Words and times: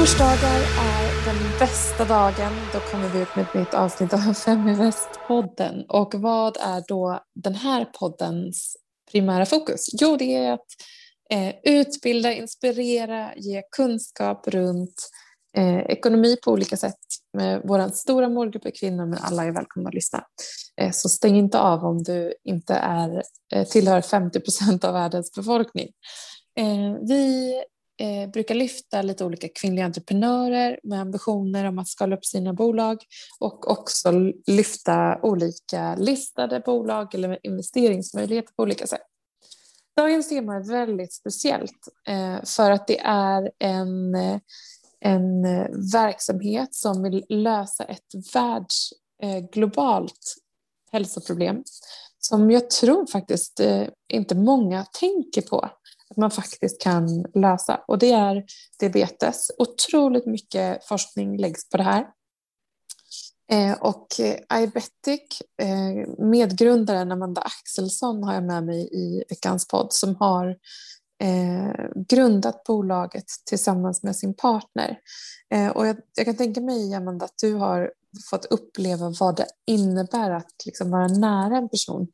Torsdagar 0.00 0.60
är 0.78 1.24
den 1.26 1.58
bästa 1.58 2.04
dagen. 2.04 2.52
Då 2.72 2.80
kommer 2.80 3.08
vi 3.08 3.20
ut 3.20 3.36
med 3.36 3.44
ett 3.44 3.54
nytt 3.54 3.74
avsnitt 3.74 4.12
av 4.12 4.34
Fem 4.34 4.68
i 4.68 4.74
Väst-podden. 4.74 5.84
Och 5.88 6.14
vad 6.14 6.56
är 6.56 6.84
då 6.88 7.24
den 7.34 7.54
här 7.54 7.84
poddens 7.84 8.76
primära 9.12 9.46
fokus? 9.46 9.86
Jo, 9.92 10.16
det 10.16 10.36
är 10.36 10.52
att 10.52 10.66
eh, 11.30 11.54
utbilda, 11.64 12.32
inspirera, 12.32 13.34
ge 13.36 13.62
kunskap 13.76 14.48
runt 14.48 14.94
eh, 15.56 15.78
ekonomi 15.78 16.36
på 16.44 16.52
olika 16.52 16.76
sätt. 16.76 17.00
Med 17.32 17.60
vår 17.64 17.88
stora 17.88 18.28
målgrupp 18.28 18.66
är 18.66 18.70
kvinnor, 18.80 19.06
men 19.06 19.18
alla 19.22 19.44
är 19.44 19.50
välkomna 19.50 19.88
att 19.88 19.94
lyssna. 19.94 20.24
Eh, 20.80 20.90
så 20.90 21.08
stäng 21.08 21.36
inte 21.36 21.58
av 21.58 21.84
om 21.84 22.02
du 22.02 22.34
inte 22.44 22.74
är, 22.74 23.22
eh, 23.52 23.66
tillhör 23.66 24.00
50 24.00 24.40
procent 24.40 24.84
av 24.84 24.92
världens 24.92 25.32
befolkning. 25.32 25.88
Eh, 26.58 26.94
vi 27.08 27.54
eh, 28.00 28.30
brukar 28.30 28.54
lyfta 28.54 29.02
lite 29.02 29.24
olika 29.24 29.48
kvinnliga 29.48 29.84
entreprenörer 29.84 30.80
med 30.82 31.00
ambitioner 31.00 31.64
om 31.64 31.78
att 31.78 31.88
skala 31.88 32.16
upp 32.16 32.24
sina 32.24 32.54
bolag 32.54 32.98
och 33.40 33.70
också 33.70 34.10
lyfta 34.46 35.18
olika 35.22 35.94
listade 35.94 36.60
bolag 36.60 37.14
eller 37.14 37.38
investeringsmöjligheter 37.42 38.52
på 38.56 38.62
olika 38.62 38.86
sätt. 38.86 39.00
Dagens 39.96 40.28
tema 40.28 40.56
är 40.56 40.68
väldigt 40.68 41.12
speciellt 41.12 41.88
eh, 42.08 42.44
för 42.44 42.70
att 42.70 42.86
det 42.86 43.00
är 43.00 43.50
en, 43.58 44.14
en 45.00 45.42
verksamhet 45.92 46.74
som 46.74 47.02
vill 47.02 47.24
lösa 47.28 47.84
ett 47.84 48.34
världsglobalt 48.34 50.10
eh, 50.12 50.92
hälsoproblem 50.92 51.62
som 52.20 52.50
jag 52.50 52.70
tror 52.70 53.06
faktiskt 53.06 53.60
eh, 53.60 53.86
inte 54.12 54.34
många 54.34 54.84
tänker 54.84 55.42
på 55.42 55.70
att 56.10 56.16
man 56.16 56.30
faktiskt 56.30 56.80
kan 56.80 57.24
lösa. 57.34 57.80
Och 57.88 57.98
det 57.98 58.12
är 58.12 58.44
diabetes. 58.80 59.50
Otroligt 59.58 60.26
mycket 60.26 60.84
forskning 60.84 61.36
läggs 61.36 61.68
på 61.68 61.76
det 61.76 61.82
här. 61.82 62.06
Eh, 63.50 63.72
och 63.80 64.06
eh, 64.20 64.62
iBetic, 64.62 65.42
eh, 65.62 66.08
medgrundaren 66.18 67.12
Amanda 67.12 67.40
Axelsson 67.40 68.24
har 68.24 68.34
jag 68.34 68.44
med 68.44 68.64
mig 68.64 68.88
i 68.92 69.24
veckans 69.28 69.68
podd 69.68 69.92
som 69.92 70.16
har 70.16 70.56
grundat 72.08 72.64
bolaget 72.64 73.24
tillsammans 73.46 74.02
med 74.02 74.16
sin 74.16 74.34
partner. 74.34 74.98
Och 75.74 75.86
jag, 75.86 75.96
jag, 76.16 76.26
kan 76.26 76.36
tänka 76.36 76.60
mig, 76.60 76.94
Amanda, 76.94 77.24
att 77.24 77.38
du 77.42 77.54
har 77.54 77.92
fått 78.30 78.44
uppleva 78.44 79.12
vad 79.20 79.36
det 79.36 79.46
innebär 79.66 80.30
att 80.30 80.66
liksom 80.66 80.90
vara 80.90 81.06
nära 81.06 81.56
en 81.56 81.68
person 81.68 82.08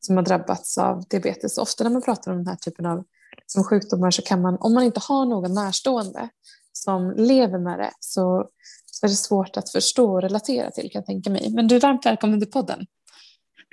som 0.00 0.16
har 0.16 0.24
drabbats 0.24 0.78
av 0.78 1.04
diabetes. 1.08 1.58
Ofta 1.58 1.84
när 1.84 1.90
man 1.90 2.02
pratar 2.02 2.30
om 2.30 2.36
den 2.36 2.46
här 2.46 2.56
typen 2.56 2.86
av 2.86 3.04
som 3.52 3.64
sjukdomar 3.64 4.10
så 4.10 4.22
kan 4.22 4.42
man, 4.42 4.56
om 4.60 4.74
man 4.74 4.84
inte 4.84 5.00
har 5.08 5.26
någon 5.26 5.54
närstående 5.54 6.28
som 6.72 7.14
lever 7.16 7.58
med 7.58 7.78
det 7.78 7.90
så, 8.00 8.48
så 8.86 9.06
är 9.06 9.08
det 9.08 9.14
svårt 9.14 9.56
att 9.56 9.72
förstå 9.72 10.12
och 10.12 10.22
relatera 10.22 10.70
till 10.70 10.90
kan 10.90 10.98
jag 10.98 11.06
tänka 11.06 11.30
mig. 11.30 11.50
Men 11.54 11.68
du 11.68 11.76
är 11.76 11.80
varmt 11.80 12.06
välkommen 12.06 12.40
till 12.40 12.50
podden. 12.50 12.86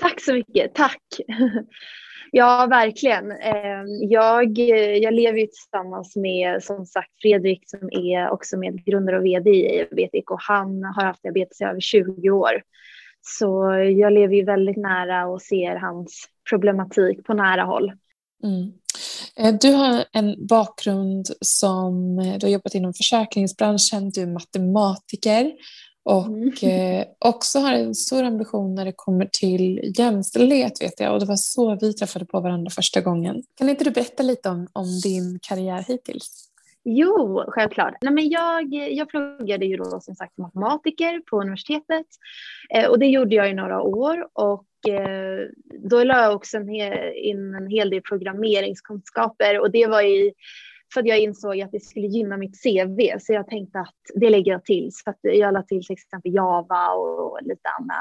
Tack 0.02 0.22
så 0.22 0.34
mycket, 0.34 0.76
tack. 0.76 1.02
Ja, 2.32 2.68
verkligen. 2.70 3.32
Ehm, 3.32 3.86
jag, 4.10 4.58
jag 5.02 5.14
lever 5.14 5.40
ju 5.40 5.48
tillsammans 5.48 6.16
med 6.16 6.64
som 6.64 6.86
sagt 6.86 7.22
Fredrik 7.22 7.64
som 7.70 7.90
är 7.92 8.30
också 8.30 8.58
medgrundare 8.58 9.18
och 9.18 9.26
vd 9.26 9.50
i 9.50 9.88
Diabetic 9.90 10.24
och 10.32 10.42
han 10.42 10.84
har 10.84 11.04
haft 11.04 11.24
diabetes 11.24 11.62
i 11.62 11.64
över 11.64 11.80
20 11.80 12.30
år. 12.30 12.62
Så 13.22 13.74
jag 13.98 14.14
lever 14.14 14.36
ju 14.36 14.44
väldigt 14.44 14.78
nära 14.78 15.28
och 15.28 15.42
ser 15.42 15.76
hans 15.76 16.26
problematik 16.50 17.26
på 17.26 17.34
nära 17.34 17.64
håll. 17.64 17.92
Mm. 18.44 18.72
Eh, 19.38 19.54
du 19.62 19.72
har 19.72 20.06
en 20.12 20.48
bakgrund 20.48 21.28
som, 21.42 22.20
eh, 22.20 22.38
du 22.38 22.46
har 22.46 22.52
jobbat 22.52 22.76
inom 22.76 22.94
försäkringsbranschen, 22.94 24.10
du 24.10 24.22
är 24.22 24.28
matematiker 24.28 25.52
och 26.04 26.26
mm. 26.26 26.54
Eh, 26.62 27.06
också 27.20 27.60
har 27.60 27.74
en 27.74 27.96
stor 27.96 28.24
ambition 28.24 28.76
när 28.76 28.86
det 28.86 28.94
kommer 28.96 29.30
till 29.32 29.94
jämställdhet 29.98 30.82
vet 30.82 31.00
jag 31.00 31.14
och 31.14 31.20
det 31.20 31.26
var 31.26 31.36
så 31.36 31.78
vi 31.82 31.94
träffade 31.94 32.26
på 32.26 32.40
varandra 32.40 32.70
första 32.70 33.02
gången. 33.02 33.44
Kan 33.58 33.70
inte 33.70 33.84
du 33.84 33.92
berätta 33.92 34.24
lite 34.24 34.50
om, 34.50 34.68
om 34.74 35.00
din 35.04 35.40
karriär 35.42 35.86
hittills? 35.88 36.48
Jo, 36.90 37.44
självklart. 37.48 37.94
Nej, 38.02 38.14
men 38.14 38.30
jag, 38.30 38.74
jag 38.74 39.10
pluggade 39.10 39.66
ju 39.66 39.78
då 39.78 40.00
som 40.02 40.16
sagt 40.16 40.38
matematiker 40.38 41.22
på 41.30 41.42
universitetet 41.42 42.06
eh, 42.76 42.86
och 42.86 43.00
det 43.00 43.06
gjorde 43.06 43.36
jag 43.36 43.50
i 43.50 43.54
några 43.54 43.82
år 43.82 44.28
och 44.34 44.67
Eh, 44.88 45.50
då 45.90 46.04
la 46.04 46.22
jag 46.22 46.36
också 46.36 46.58
en 46.58 46.68
hel, 46.68 47.14
in 47.16 47.56
en 47.56 47.68
hel 47.68 47.90
del 47.90 48.02
programmeringskunskaper 48.02 49.60
och 49.60 49.72
det 49.72 49.88
var 49.88 50.02
i 50.02 50.34
för 50.94 51.02
att 51.02 51.08
jag 51.08 51.20
insåg 51.20 51.62
att 51.62 51.72
det 51.72 51.80
skulle 51.80 52.08
gynna 52.08 52.38
mitt 52.38 52.64
CV 52.64 53.20
så 53.20 53.34
jag 53.34 53.48
tänkte 53.48 53.80
att 53.80 53.96
det 54.16 54.30
lägger 54.30 54.52
jag 54.52 54.66
till 54.66 54.90
så 54.94 55.10
att 55.10 55.20
jag 55.22 55.54
la 55.54 55.64
till 55.64 55.86
till 55.86 55.94
exempel 55.94 56.34
Java 56.34 56.90
och 56.90 57.40
lite 57.42 57.70
andra 57.80 57.96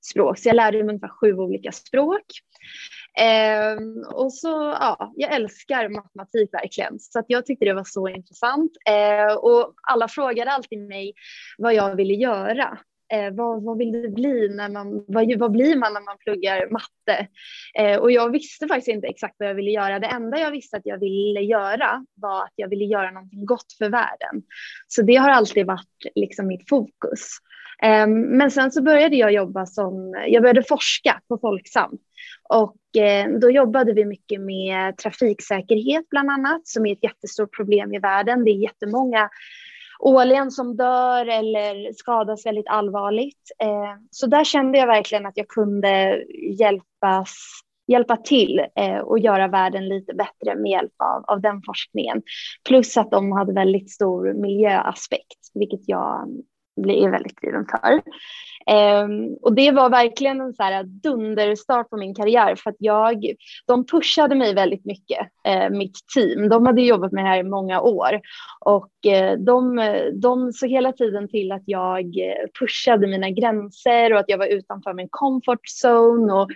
språk 0.00 0.38
så 0.38 0.48
jag 0.48 0.56
lärde 0.56 0.78
mig 0.78 0.88
ungefär 0.88 1.08
sju 1.08 1.34
olika 1.34 1.72
språk. 1.72 2.24
Eh, 3.18 3.76
och 4.14 4.34
så, 4.34 4.48
ja, 4.80 5.12
jag 5.16 5.34
älskar 5.34 5.88
matematik 5.88 6.48
verkligen, 6.52 6.98
så 6.98 7.18
att 7.18 7.24
jag 7.28 7.46
tyckte 7.46 7.64
det 7.64 7.74
var 7.74 7.84
så 7.84 8.08
intressant. 8.08 8.72
Eh, 8.88 9.34
och 9.34 9.74
alla 9.82 10.08
frågade 10.08 10.50
alltid 10.50 10.78
mig 10.78 11.14
vad 11.58 11.74
jag 11.74 11.96
ville 11.96 12.14
göra. 12.14 12.78
Eh, 13.12 13.30
vad, 13.32 13.62
vad 13.62 13.78
vill 13.78 13.92
du 13.92 14.08
bli 14.08 14.48
när 14.48 14.68
man, 14.68 15.04
vad, 15.08 15.38
vad 15.38 15.52
blir 15.52 15.76
man 15.76 15.92
när 15.92 16.00
man 16.00 16.18
pluggar 16.18 16.70
matte? 16.70 17.28
Eh, 17.78 17.98
och 17.98 18.12
jag 18.12 18.32
visste 18.32 18.66
faktiskt 18.66 18.88
inte 18.88 19.06
exakt 19.06 19.34
vad 19.38 19.48
jag 19.48 19.54
ville 19.54 19.70
göra. 19.70 19.98
Det 19.98 20.06
enda 20.06 20.38
jag 20.38 20.50
visste 20.50 20.76
att 20.76 20.86
jag 20.86 20.98
ville 20.98 21.40
göra 21.40 22.06
var 22.14 22.44
att 22.44 22.52
jag 22.56 22.68
ville 22.68 22.84
göra 22.84 23.10
någonting 23.10 23.46
gott 23.46 23.72
för 23.78 23.88
världen. 23.88 24.42
Så 24.88 25.02
det 25.02 25.16
har 25.16 25.30
alltid 25.30 25.66
varit 25.66 26.12
liksom 26.14 26.46
mitt 26.46 26.68
fokus. 26.68 27.28
Eh, 27.82 28.06
men 28.06 28.50
sen 28.50 28.70
så 28.70 28.82
började 28.82 29.16
jag 29.16 29.32
jobba 29.32 29.66
som, 29.66 30.14
jag 30.28 30.42
började 30.42 30.62
forska 30.62 31.20
på 31.28 31.38
Folksam 31.38 31.98
och 32.48 33.02
eh, 33.02 33.28
då 33.40 33.50
jobbade 33.50 33.92
vi 33.92 34.04
mycket 34.04 34.40
med 34.40 34.96
trafiksäkerhet 34.96 36.08
bland 36.10 36.30
annat, 36.30 36.66
som 36.66 36.86
är 36.86 36.92
ett 36.92 37.04
jättestort 37.04 37.56
problem 37.56 37.94
i 37.94 37.98
världen. 37.98 38.44
Det 38.44 38.50
är 38.50 38.62
jättemånga 38.62 39.30
ålen 40.02 40.50
som 40.50 40.76
dör 40.76 41.26
eller 41.26 41.92
skadas 41.92 42.46
väldigt 42.46 42.68
allvarligt. 42.68 43.50
Eh, 43.58 44.00
så 44.10 44.26
där 44.26 44.44
kände 44.44 44.78
jag 44.78 44.86
verkligen 44.86 45.26
att 45.26 45.36
jag 45.36 45.48
kunde 45.48 46.22
hjälpas, 46.58 47.34
hjälpa 47.86 48.16
till 48.16 48.66
eh, 48.76 48.98
och 48.98 49.18
göra 49.18 49.48
världen 49.48 49.88
lite 49.88 50.14
bättre 50.14 50.54
med 50.54 50.70
hjälp 50.70 50.92
av, 50.98 51.24
av 51.24 51.40
den 51.40 51.62
forskningen. 51.66 52.22
Plus 52.68 52.96
att 52.96 53.10
de 53.10 53.32
hade 53.32 53.52
väldigt 53.52 53.90
stor 53.90 54.34
miljöaspekt, 54.34 55.38
vilket 55.54 55.88
jag 55.88 56.28
blir 56.82 57.10
väldigt 57.10 57.40
driven 57.40 57.66
för. 57.66 58.02
Um, 58.66 59.36
och 59.42 59.54
det 59.54 59.70
var 59.70 59.90
verkligen 59.90 60.40
en 60.40 60.54
så 60.54 60.62
här 60.62 60.84
dunderstart 60.84 61.90
på 61.90 61.96
min 61.96 62.14
karriär 62.14 62.56
för 62.56 62.70
att 62.70 62.76
jag, 62.78 63.26
de 63.66 63.86
pushade 63.86 64.34
mig 64.34 64.54
väldigt 64.54 64.84
mycket, 64.84 65.20
uh, 65.48 65.70
mitt 65.70 65.96
team. 66.14 66.48
De 66.48 66.66
hade 66.66 66.82
jobbat 66.82 67.12
med 67.12 67.24
det 67.24 67.28
här 67.28 67.38
i 67.38 67.42
många 67.42 67.80
år 67.80 68.20
och 68.64 68.90
uh, 69.06 69.38
de, 69.38 69.76
de 70.14 70.52
såg 70.52 70.70
hela 70.70 70.92
tiden 70.92 71.28
till 71.28 71.52
att 71.52 71.62
jag 71.66 72.04
eh, 72.04 72.48
pushade 72.60 73.06
mina 73.06 73.30
gränser 73.30 74.12
och 74.12 74.18
att 74.18 74.28
jag 74.28 74.38
var 74.38 74.46
utanför 74.46 74.94
min 74.94 75.08
comfort 75.10 75.66
zone 75.84 76.32
och 76.32 76.50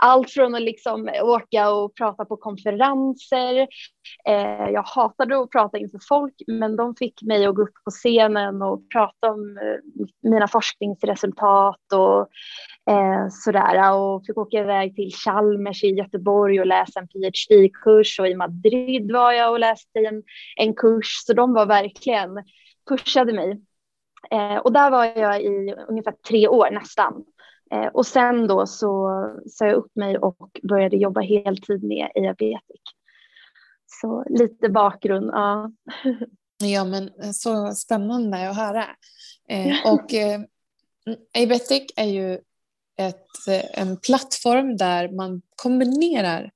allt 0.00 0.30
från 0.30 0.54
att 0.54 0.62
liksom 0.62 1.10
åka 1.22 1.70
och 1.70 1.94
prata 1.94 2.24
på 2.24 2.36
konferenser. 2.36 3.54
Uh, 4.28 4.70
jag 4.72 4.82
hatade 4.82 5.40
att 5.40 5.50
prata 5.50 5.78
inför 5.78 6.00
folk 6.08 6.34
men 6.46 6.76
de 6.76 6.94
fick 6.94 7.22
mig 7.22 7.46
att 7.46 7.54
gå 7.54 7.62
upp 7.62 7.84
på 7.84 7.90
scenen 7.90 8.62
och 8.62 8.82
prata 8.92 9.30
om 9.30 9.58
mina 10.22 10.48
forskningsresultat 10.48 11.35
attentat 11.36 11.92
och 11.92 12.28
eh, 12.92 13.28
sådär. 13.30 13.92
Och 13.94 14.26
fick 14.26 14.38
åka 14.38 14.58
iväg 14.58 14.94
till 14.96 15.12
Chalmers 15.12 15.84
i 15.84 15.88
Göteborg 15.88 16.60
och 16.60 16.66
läsa 16.66 17.00
en 17.00 17.08
PhD-kurs 17.08 18.20
och 18.20 18.28
i 18.28 18.34
Madrid 18.34 19.12
var 19.12 19.32
jag 19.32 19.50
och 19.50 19.60
läste 19.60 19.98
en, 19.98 20.22
en 20.56 20.74
kurs. 20.74 21.24
Så 21.26 21.32
de 21.32 21.52
var 21.52 21.66
verkligen, 21.66 22.30
pushade 22.88 23.32
mig. 23.32 23.62
Eh, 24.30 24.56
och 24.56 24.72
där 24.72 24.90
var 24.90 25.04
jag 25.04 25.42
i 25.42 25.74
ungefär 25.88 26.14
tre 26.28 26.48
år 26.48 26.70
nästan. 26.70 27.24
Eh, 27.72 27.86
och 27.86 28.06
sen 28.06 28.46
då 28.46 28.66
så 28.66 29.10
sa 29.46 29.66
jag 29.66 29.74
upp 29.74 29.96
mig 29.96 30.18
och 30.18 30.50
började 30.62 30.96
jobba 30.96 31.20
heltid 31.20 31.84
med 31.84 32.08
Diabetic. 32.14 32.80
Så 33.86 34.24
lite 34.28 34.68
bakgrund, 34.68 35.30
ja. 35.32 35.70
Ja, 36.58 36.84
men 36.84 37.34
så 37.34 37.72
spännande 37.74 38.50
att 38.50 38.56
höra. 38.56 38.84
Eh, 39.48 39.92
och 39.92 40.14
eh, 40.14 40.40
Abetic 41.38 41.82
är 41.96 42.04
ju 42.04 42.34
ett, 42.98 43.48
eh, 43.48 43.80
en 43.80 43.96
plattform 44.00 44.76
där 44.76 45.08
man 45.08 45.42
kombinerar 45.56 46.50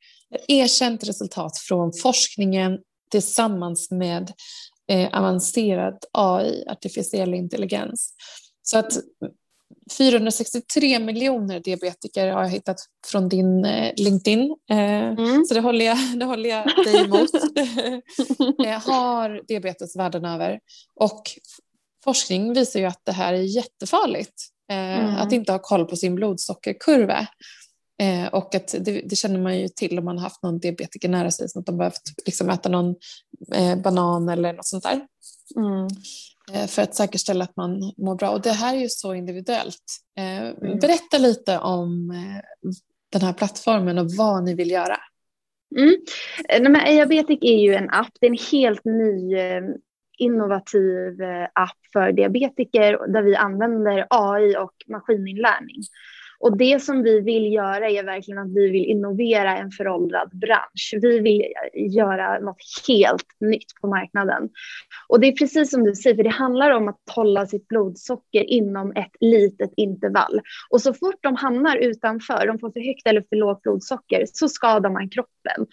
erkänt 0.49 1.08
resultat 1.08 1.58
från 1.58 1.93
forskningen 1.93 2.79
tillsammans 3.11 3.91
med 3.91 4.32
eh, 4.88 5.19
avancerad 5.19 6.05
AI, 6.12 6.64
artificiell 6.69 7.35
intelligens. 7.35 8.14
Så 8.62 8.79
att 8.79 8.93
463 9.99 10.99
miljoner 10.99 11.61
diabetiker 11.61 12.29
har 12.29 12.43
jag 12.43 12.49
hittat 12.49 12.76
från 13.06 13.29
din 13.29 13.64
eh, 13.64 13.93
LinkedIn. 13.96 14.56
Eh, 14.70 15.08
mm. 15.08 15.44
Så 15.44 15.55
det 15.55 15.61
håller 15.61 15.85
jag, 15.85 15.99
det 16.17 16.25
håller 16.25 16.50
jag 16.50 16.67
dig 16.85 17.05
emot. 17.05 17.31
har 18.85 19.46
diabetes 19.49 19.96
världen 19.96 20.25
över. 20.25 20.61
Och 20.94 21.23
forskning 22.05 22.55
visar 22.55 22.81
ju 22.81 22.87
att 22.87 23.00
det 23.05 23.12
här 23.12 23.35
är 23.35 23.43
jättefarligt. 23.43 24.35
Eh, 24.70 24.99
mm. 24.99 25.17
Att 25.17 25.32
inte 25.32 25.52
ha 25.52 25.58
koll 25.58 25.85
på 25.85 25.97
sin 25.97 26.14
blodsockerkurva. 26.14 27.26
Eh, 28.00 28.26
och 28.26 28.55
att 28.55 28.75
det, 28.81 29.02
det, 29.05 29.17
känner 29.17 29.41
man 29.41 29.58
ju 29.58 29.69
till 29.69 29.99
om 29.99 30.05
man 30.05 30.19
har 30.19 30.25
haft 30.25 30.43
någon 30.43 30.58
diabetiker 30.58 31.08
nära 31.08 31.31
sig, 31.31 31.49
så 31.49 31.58
att 31.58 31.67
de 31.67 31.79
behövt 31.79 32.02
liksom 32.26 32.50
äta 32.50 32.69
någon 32.69 32.94
eh, 33.55 33.76
banan 33.76 34.29
eller 34.29 34.52
något 34.52 34.67
sånt 34.67 34.85
där. 34.85 35.00
Mm. 35.56 35.88
Eh, 36.52 36.67
för 36.67 36.82
att 36.82 36.94
säkerställa 36.94 37.44
att 37.44 37.56
man 37.56 37.93
mår 37.97 38.14
bra. 38.14 38.31
Och 38.31 38.41
det 38.41 38.53
här 38.53 38.76
är 38.76 38.81
ju 38.81 38.88
så 38.88 39.14
individuellt. 39.14 39.85
Eh, 40.19 40.49
mm. 40.49 40.79
Berätta 40.79 41.19
lite 41.19 41.58
om 41.58 42.11
eh, 42.11 42.43
den 43.12 43.23
här 43.23 43.32
plattformen 43.32 43.99
och 43.99 44.11
vad 44.11 44.44
ni 44.44 44.55
vill 44.55 44.70
göra. 44.70 44.96
Mm. 45.76 46.73
Nej, 46.73 46.82
Ayabetic 46.85 47.38
är 47.43 47.58
ju 47.58 47.75
en 47.75 47.91
app, 47.91 48.12
det 48.20 48.26
är 48.26 48.31
en 48.31 48.38
helt 48.53 48.85
ny 48.85 49.37
innovativ 50.20 51.22
eh, 51.22 51.49
app 51.55 51.78
för 51.93 52.12
diabetiker 52.12 53.12
där 53.12 53.22
vi 53.22 53.37
använder 53.37 54.06
AI 54.11 54.56
och 54.56 54.75
maskininlärning. 54.88 55.82
Och 56.40 56.56
det 56.56 56.82
som 56.82 57.02
vi 57.02 57.20
vill 57.20 57.52
göra 57.52 57.90
är 57.90 58.05
verkligen 58.05 58.38
att 58.38 58.55
vi 58.55 58.70
vill 58.70 58.84
innovera 58.84 59.58
en 59.58 59.70
föråldrad 59.70 60.31
bransch. 60.32 60.94
Vi 61.02 61.19
vill 61.19 61.44
göra 61.75 62.38
något 62.38 62.62
helt 62.88 63.26
nytt 63.40 63.75
på 63.81 63.87
marknaden. 63.87 64.49
Och 65.08 65.20
det 65.20 65.26
är 65.26 65.32
precis 65.32 65.70
som 65.70 65.84
du 65.84 65.94
säger, 65.94 66.17
för 66.17 66.22
det 66.22 66.31
handlar 66.31 66.70
om 66.70 66.88
att 66.88 67.00
hålla 67.14 67.46
sitt 67.46 67.69
blodsocker 67.69 68.43
inom 68.43 68.93
ett 68.93 69.12
litet 69.20 69.70
intervall. 69.76 70.40
Och 70.70 70.81
så 70.81 70.94
fort 70.94 71.19
de 71.20 71.37
hamnar 71.37 71.76
utanför, 71.76 72.46
de 72.46 72.58
får 72.58 72.72
för 72.72 72.87
högt 72.87 73.06
eller 73.06 73.25
för 73.28 73.37
lågt 73.37 73.62
blodsocker, 73.62 74.25
så 74.32 74.49
skadar 74.49 74.90
man 74.90 75.08
kroppen. 75.11 75.67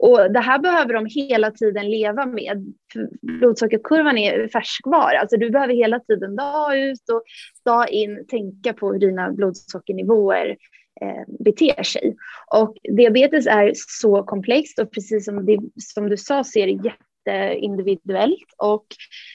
Och 0.00 0.32
det 0.32 0.40
här 0.40 0.58
behöver 0.58 0.94
de 0.94 1.06
hela 1.06 1.50
tiden 1.50 1.90
leva 1.90 2.26
med. 2.26 2.74
Blodsockerkurvan 3.22 4.18
är 4.18 4.48
färskvara, 4.48 5.20
alltså 5.20 5.36
du 5.36 5.50
behöver 5.50 5.74
hela 5.74 6.00
tiden 6.00 6.36
dag 6.36 6.78
ut 6.78 7.10
och 7.12 7.22
dag 7.64 7.90
in 7.90 8.26
tänka 8.26 8.72
på 8.72 8.92
hur 8.92 8.98
dina 8.98 9.32
blodsockernivåer 9.32 10.56
eh, 11.00 11.34
beter 11.44 11.82
sig. 11.82 12.16
Och 12.54 12.76
diabetes 12.96 13.46
är 13.46 13.72
så 13.74 14.22
komplext 14.22 14.78
och 14.78 14.92
precis 14.92 15.24
som, 15.24 15.46
det, 15.46 15.58
som 15.76 16.08
du 16.08 16.16
sa 16.16 16.44
så 16.44 16.58
är 16.58 16.66
det 16.66 16.90
jätteindividuellt 17.26 18.54
och 18.58 18.86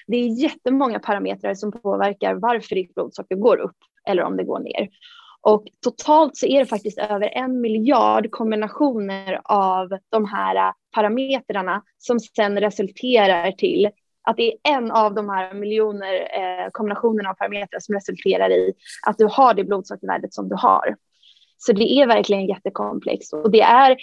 det 0.07 0.17
är 0.17 0.41
jättemånga 0.43 0.99
parametrar 0.99 1.55
som 1.55 1.71
påverkar 1.71 2.33
varför 2.33 2.75
ditt 2.75 2.93
blodsocker 2.95 3.35
går 3.35 3.57
upp 3.57 3.77
eller 4.09 4.23
om 4.23 4.37
det 4.37 4.43
går 4.43 4.59
ner. 4.59 4.89
Och 5.45 5.63
totalt 5.83 6.37
så 6.37 6.45
är 6.45 6.59
det 6.59 6.65
faktiskt 6.65 6.97
över 6.97 7.37
en 7.37 7.61
miljard 7.61 8.31
kombinationer 8.31 9.41
av 9.43 9.89
de 10.09 10.25
här 10.25 10.55
äh, 10.55 10.73
parametrarna 10.91 11.83
som 11.97 12.19
sen 12.19 12.59
resulterar 12.59 13.51
till 13.51 13.89
att 14.23 14.37
det 14.37 14.51
är 14.51 14.57
en 14.63 14.91
av 14.91 15.13
de 15.13 15.29
här 15.29 15.53
miljoner 15.53 16.13
eh, 16.13 16.69
kombinationerna 16.71 17.29
av 17.29 17.33
parametrar 17.33 17.79
som 17.79 17.95
resulterar 17.95 18.49
i 18.49 18.73
att 19.07 19.17
du 19.17 19.27
har 19.31 19.53
det 19.53 19.63
blodsockervärdet 19.63 20.33
som 20.33 20.49
du 20.49 20.55
har. 20.55 20.95
Så 21.57 21.73
det 21.73 21.91
är 21.93 22.07
verkligen 22.07 22.45
jättekomplext 22.45 23.33
och 23.33 23.51
det 23.51 23.61
är 23.61 23.97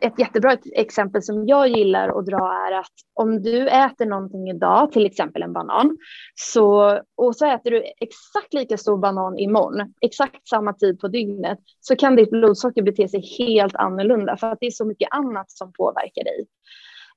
ett 0.00 0.18
jättebra 0.18 0.56
exempel 0.72 1.22
som 1.22 1.46
jag 1.46 1.68
gillar 1.68 2.18
att 2.18 2.26
dra 2.26 2.66
är 2.68 2.72
att 2.72 2.92
om 3.14 3.42
du 3.42 3.68
äter 3.68 4.06
någonting 4.06 4.50
idag, 4.50 4.92
till 4.92 5.06
exempel 5.06 5.42
en 5.42 5.52
banan, 5.52 5.96
så, 6.34 7.00
och 7.16 7.36
så 7.36 7.46
äter 7.46 7.70
du 7.70 7.82
exakt 8.00 8.54
lika 8.54 8.76
stor 8.76 8.98
banan 8.98 9.38
imorgon, 9.38 9.94
exakt 10.00 10.48
samma 10.48 10.72
tid 10.72 11.00
på 11.00 11.08
dygnet, 11.08 11.58
så 11.80 11.96
kan 11.96 12.16
ditt 12.16 12.30
blodsocker 12.30 12.82
bete 12.82 13.08
sig 13.08 13.20
helt 13.38 13.76
annorlunda 13.76 14.36
för 14.36 14.46
att 14.46 14.58
det 14.60 14.66
är 14.66 14.70
så 14.70 14.84
mycket 14.84 15.08
annat 15.10 15.50
som 15.50 15.72
påverkar 15.72 16.24
dig. 16.24 16.46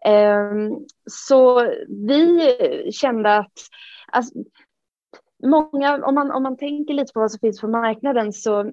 Um, 0.06 0.86
så 1.10 1.62
vi 2.08 2.92
kände 2.92 3.38
att 3.38 3.54
alltså, 4.12 4.34
många, 5.44 6.06
om 6.06 6.16
man, 6.16 6.32
om 6.32 6.44
man 6.44 6.58
tänker 6.58 6.94
lite 6.94 7.14
på 7.14 7.20
vad 7.20 7.32
som 7.32 7.40
finns 7.40 7.62
på 7.62 7.68
marknaden 7.68 8.34
så 8.34 8.72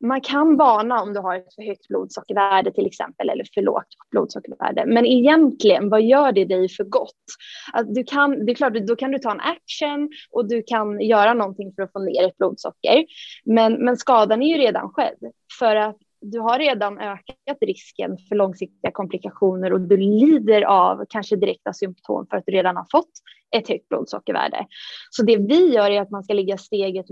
man 0.00 0.20
kan 0.20 0.56
varna 0.56 1.02
om 1.02 1.12
du 1.12 1.20
har 1.20 1.36
ett 1.36 1.54
för 1.54 1.62
högt 1.62 1.88
blodsockervärde 1.88 2.72
till 2.72 2.86
exempel 2.86 3.28
eller 3.28 3.44
för 3.54 3.62
lågt 3.62 3.86
blodsockervärde. 4.10 4.86
Men 4.86 5.06
egentligen, 5.06 5.88
vad 5.88 6.02
gör 6.02 6.32
det 6.32 6.44
dig 6.44 6.68
för 6.68 6.84
gott? 6.84 7.24
Att 7.72 7.94
du 7.94 8.04
kan, 8.04 8.46
det 8.46 8.52
är 8.52 8.54
klart, 8.54 8.74
då 8.86 8.96
kan 8.96 9.10
du 9.10 9.18
ta 9.18 9.30
en 9.30 9.40
action 9.40 10.10
och 10.30 10.48
du 10.48 10.62
kan 10.66 11.00
göra 11.00 11.34
någonting 11.34 11.72
för 11.74 11.82
att 11.82 11.92
få 11.92 11.98
ner 11.98 12.26
ett 12.26 12.38
blodsocker. 12.38 13.06
Men, 13.44 13.84
men 13.84 13.96
skadan 13.96 14.42
är 14.42 14.48
ju 14.48 14.58
redan 14.58 14.90
skedd 14.90 15.32
för 15.58 15.76
att 15.76 15.96
du 16.20 16.38
har 16.40 16.58
redan 16.58 16.98
ökat 16.98 17.58
risken 17.60 18.18
för 18.28 18.36
långsiktiga 18.36 18.90
komplikationer 18.90 19.72
och 19.72 19.80
du 19.80 19.96
lider 19.96 20.62
av 20.62 21.04
kanske 21.08 21.36
direkta 21.36 21.72
symptom 21.72 22.26
för 22.30 22.36
att 22.36 22.46
du 22.46 22.52
redan 22.52 22.76
har 22.76 22.86
fått 22.90 23.12
ett 23.54 23.68
högt 23.68 23.88
blodsockervärde. 23.88 24.66
Så 25.10 25.22
det 25.22 25.36
vi 25.36 25.74
gör 25.74 25.90
är 25.90 26.00
att 26.00 26.10
man 26.10 26.24
ska 26.24 26.34
ligga 26.34 26.58
steget 26.58 27.06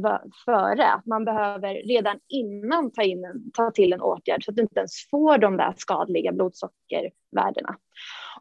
före. 0.44 0.92
Att 0.92 1.06
man 1.06 1.24
behöver 1.24 1.74
redan 1.74 2.18
innan 2.28 2.90
ta, 2.90 3.02
in 3.02 3.24
en, 3.24 3.50
ta 3.52 3.70
till 3.70 3.92
en 3.92 4.00
åtgärd 4.00 4.44
så 4.44 4.50
att 4.50 4.56
du 4.56 4.62
inte 4.62 4.80
ens 4.80 5.08
får 5.10 5.38
de 5.38 5.56
där 5.56 5.74
skadliga 5.76 6.32
blodsockervärdena. 6.32 7.76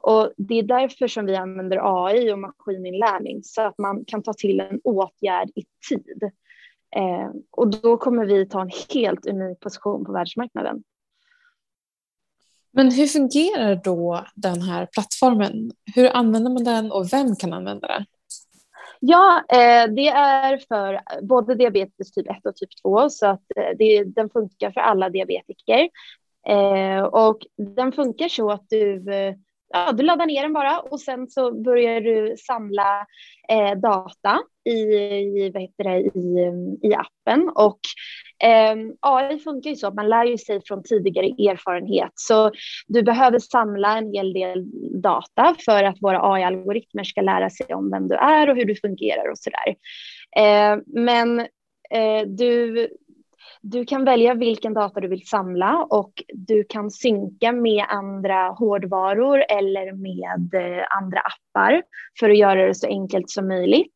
Och 0.01 0.33
det 0.37 0.59
är 0.59 0.63
därför 0.63 1.07
som 1.07 1.25
vi 1.25 1.35
använder 1.35 2.07
AI 2.07 2.31
och 2.31 2.39
maskininlärning 2.39 3.43
så 3.43 3.61
att 3.61 3.77
man 3.77 4.05
kan 4.05 4.23
ta 4.23 4.33
till 4.33 4.59
en 4.59 4.79
åtgärd 4.83 5.49
i 5.55 5.63
tid. 5.89 6.23
Eh, 6.95 7.29
och 7.51 7.81
då 7.81 7.97
kommer 7.97 8.25
vi 8.25 8.45
ta 8.45 8.61
en 8.61 8.71
helt 8.93 9.25
unik 9.25 9.59
position 9.59 10.05
på 10.05 10.11
världsmarknaden. 10.11 10.83
Men 12.73 12.91
hur 12.91 13.07
fungerar 13.07 13.75
då 13.75 14.25
den 14.35 14.61
här 14.61 14.85
plattformen? 14.85 15.71
Hur 15.95 16.15
använder 16.15 16.51
man 16.51 16.63
den 16.63 16.91
och 16.91 17.13
vem 17.13 17.35
kan 17.35 17.53
använda 17.53 17.87
den? 17.87 18.05
Ja, 18.99 19.43
eh, 19.49 19.93
det 19.93 20.07
är 20.07 20.57
för 20.57 21.01
både 21.21 21.55
diabetes 21.55 22.11
typ 22.11 22.29
1 22.29 22.45
och 22.45 22.55
typ 22.55 22.69
2 22.83 23.09
så 23.09 23.27
att 23.27 23.43
eh, 23.55 23.77
det, 23.77 24.03
den 24.03 24.29
funkar 24.29 24.71
för 24.71 24.81
alla 24.81 25.09
diabetiker. 25.09 25.89
Eh, 26.47 27.03
och 27.03 27.37
den 27.57 27.91
funkar 27.91 28.27
så 28.27 28.51
att 28.51 28.65
du 28.69 29.03
ja, 29.73 29.91
du 29.91 30.03
laddar 30.03 30.25
ner 30.25 30.41
den 30.41 30.53
bara 30.53 30.79
och 30.79 31.01
sen 31.01 31.27
så 31.27 31.51
börjar 31.63 32.01
du 32.01 32.35
samla 32.37 33.05
eh, 33.49 33.79
data 33.79 34.39
i, 34.69 34.71
i, 34.71 35.51
vad 35.53 35.61
heter 35.61 35.83
det, 35.83 35.99
i, 35.99 36.51
i 36.89 36.93
appen. 36.93 37.49
Och 37.55 37.79
eh, 38.43 38.75
AI 38.99 39.39
funkar 39.39 39.69
ju 39.69 39.75
så 39.75 39.87
att 39.87 39.93
man 39.93 40.09
lär 40.09 40.25
ju 40.25 40.37
sig 40.37 40.61
från 40.65 40.83
tidigare 40.83 41.25
erfarenhet. 41.25 42.11
Så 42.15 42.51
du 42.87 43.03
behöver 43.03 43.39
samla 43.39 43.97
en 43.97 44.13
hel 44.13 44.33
del 44.33 44.65
data 45.01 45.55
för 45.65 45.83
att 45.83 45.97
våra 46.01 46.33
AI-algoritmer 46.33 47.03
ska 47.03 47.21
lära 47.21 47.49
sig 47.49 47.75
om 47.75 47.91
vem 47.91 48.07
du 48.07 48.15
är 48.15 48.49
och 48.49 48.55
hur 48.55 48.65
du 48.65 48.75
fungerar 48.75 49.31
och 49.31 49.37
sådär. 49.37 49.75
Eh, 50.37 50.79
men 50.85 51.39
eh, 51.91 52.27
du 52.27 52.87
du 53.61 53.85
kan 53.85 54.05
välja 54.05 54.33
vilken 54.33 54.73
data 54.73 54.99
du 54.99 55.07
vill 55.07 55.27
samla 55.27 55.87
och 55.89 56.23
du 56.33 56.63
kan 56.63 56.91
synka 56.91 57.51
med 57.51 57.85
andra 57.89 58.49
hårdvaror 58.49 59.43
eller 59.49 59.93
med 59.93 60.53
eh, 60.53 60.85
andra 60.97 61.19
appar 61.19 61.83
för 62.19 62.29
att 62.29 62.37
göra 62.37 62.67
det 62.67 62.75
så 62.75 62.87
enkelt 62.87 63.29
som 63.29 63.47
möjligt. 63.47 63.95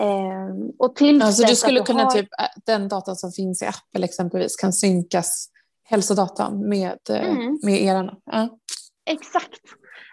Eh, 0.00 0.74
och 0.78 0.96
till 0.96 1.22
alltså 1.22 1.46
du 1.46 1.56
skulle 1.56 1.80
kunna, 1.80 2.02
har... 2.02 2.10
typ, 2.10 2.28
eh, 2.40 2.46
den 2.66 2.88
data 2.88 3.14
som 3.14 3.32
finns 3.32 3.62
i 3.62 3.66
appen 3.66 4.04
exempelvis 4.04 4.56
kan 4.56 4.72
synkas 4.72 5.48
hälsodata 5.84 6.50
med, 6.50 6.98
mm. 7.10 7.58
med 7.62 7.82
eran? 7.82 8.10
Ja. 8.24 8.58
Exakt. 9.10 9.60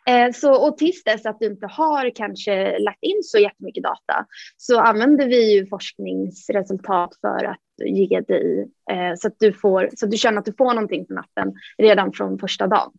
Eh, 0.07 0.31
så, 0.33 0.67
och 0.67 0.77
tills 0.77 1.03
dess 1.03 1.25
att 1.25 1.39
du 1.39 1.45
inte 1.45 1.67
har 1.67 2.15
kanske 2.15 2.79
lagt 2.79 3.03
in 3.03 3.19
så 3.23 3.37
jättemycket 3.37 3.83
data 3.83 4.25
så 4.57 4.79
använder 4.79 5.27
vi 5.27 5.53
ju 5.53 5.67
forskningsresultat 5.67 7.09
för 7.21 7.45
att 7.45 7.59
ge 7.77 8.21
dig 8.21 8.67
eh, 8.91 9.13
så, 9.17 9.27
att 9.27 9.35
du 9.39 9.53
får, 9.53 9.89
så 9.95 10.05
att 10.05 10.11
du 10.11 10.17
känner 10.17 10.39
att 10.39 10.45
du 10.45 10.53
får 10.57 10.73
någonting 10.73 11.05
från 11.07 11.17
appen 11.17 11.53
redan 11.77 12.13
från 12.13 12.39
första 12.39 12.67
dagen. 12.67 12.91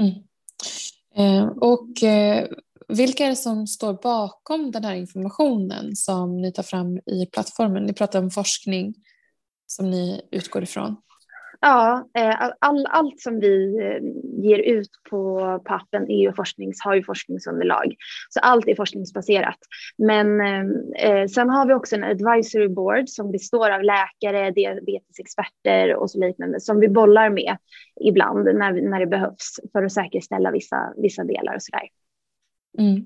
Mm. 0.00 0.12
Eh, 1.16 1.46
och 1.46 2.02
eh, 2.02 2.48
vilka 2.88 3.24
är 3.24 3.28
det 3.28 3.36
som 3.36 3.66
står 3.66 3.94
bakom 4.02 4.70
den 4.70 4.84
här 4.84 4.94
informationen 4.94 5.96
som 5.96 6.40
ni 6.40 6.52
tar 6.52 6.62
fram 6.62 6.98
i 6.98 7.26
plattformen? 7.32 7.82
Ni 7.84 7.92
pratar 7.92 8.18
om 8.18 8.30
forskning 8.30 8.94
som 9.66 9.90
ni 9.90 10.28
utgår 10.30 10.62
ifrån. 10.62 10.96
Ja, 11.60 12.08
eh, 12.18 12.50
all, 12.58 12.86
allt 12.86 13.20
som 13.20 13.40
vi 13.40 13.78
eh, 13.78 14.02
ger 14.44 14.58
ut 14.58 14.90
på, 15.10 15.40
på 15.64 15.74
appen 15.74 16.10
är 16.10 16.20
ju 16.20 16.32
forsknings, 16.32 16.80
har 16.84 16.94
ju 16.94 17.02
forskningsunderlag. 17.02 17.94
Så 18.30 18.40
allt 18.40 18.68
är 18.68 18.74
forskningsbaserat. 18.74 19.58
Men 19.98 20.40
eh, 20.40 21.10
eh, 21.10 21.26
sen 21.26 21.50
har 21.50 21.66
vi 21.66 21.74
också 21.74 21.96
en 21.96 22.04
advisory 22.04 22.68
board 22.68 23.08
som 23.08 23.32
består 23.32 23.70
av 23.70 23.82
läkare, 23.82 24.50
diabetesexperter 24.50 25.94
och 25.94 26.10
så 26.10 26.20
liknande 26.20 26.60
som 26.60 26.80
vi 26.80 26.88
bollar 26.88 27.30
med 27.30 27.56
ibland 28.00 28.44
när, 28.44 28.90
när 28.90 29.00
det 29.00 29.06
behövs 29.06 29.60
för 29.72 29.82
att 29.82 29.92
säkerställa 29.92 30.50
vissa, 30.50 30.92
vissa 30.96 31.24
delar 31.24 31.54
och 31.54 31.62
sådär. 31.62 31.88
Mm. 32.78 33.04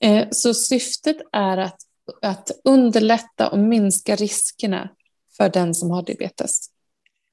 Eh, 0.00 0.28
så 0.30 0.54
syftet 0.54 1.16
är 1.32 1.58
att 1.58 1.78
att 2.22 2.50
underlätta 2.64 3.48
och 3.48 3.58
minska 3.58 4.16
riskerna 4.16 4.88
för 5.36 5.48
den 5.48 5.74
som 5.74 5.90
har 5.90 6.02
diabetes. 6.02 6.68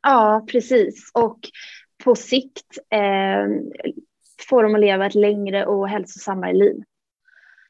Ja, 0.01 0.45
precis. 0.51 1.11
Och 1.13 1.39
på 2.03 2.15
sikt 2.15 2.77
eh, 2.93 3.47
få 4.49 4.61
dem 4.61 4.75
att 4.75 4.81
leva 4.81 5.05
ett 5.05 5.15
längre 5.15 5.65
och 5.65 5.89
hälsosammare 5.89 6.53
liv. 6.53 6.83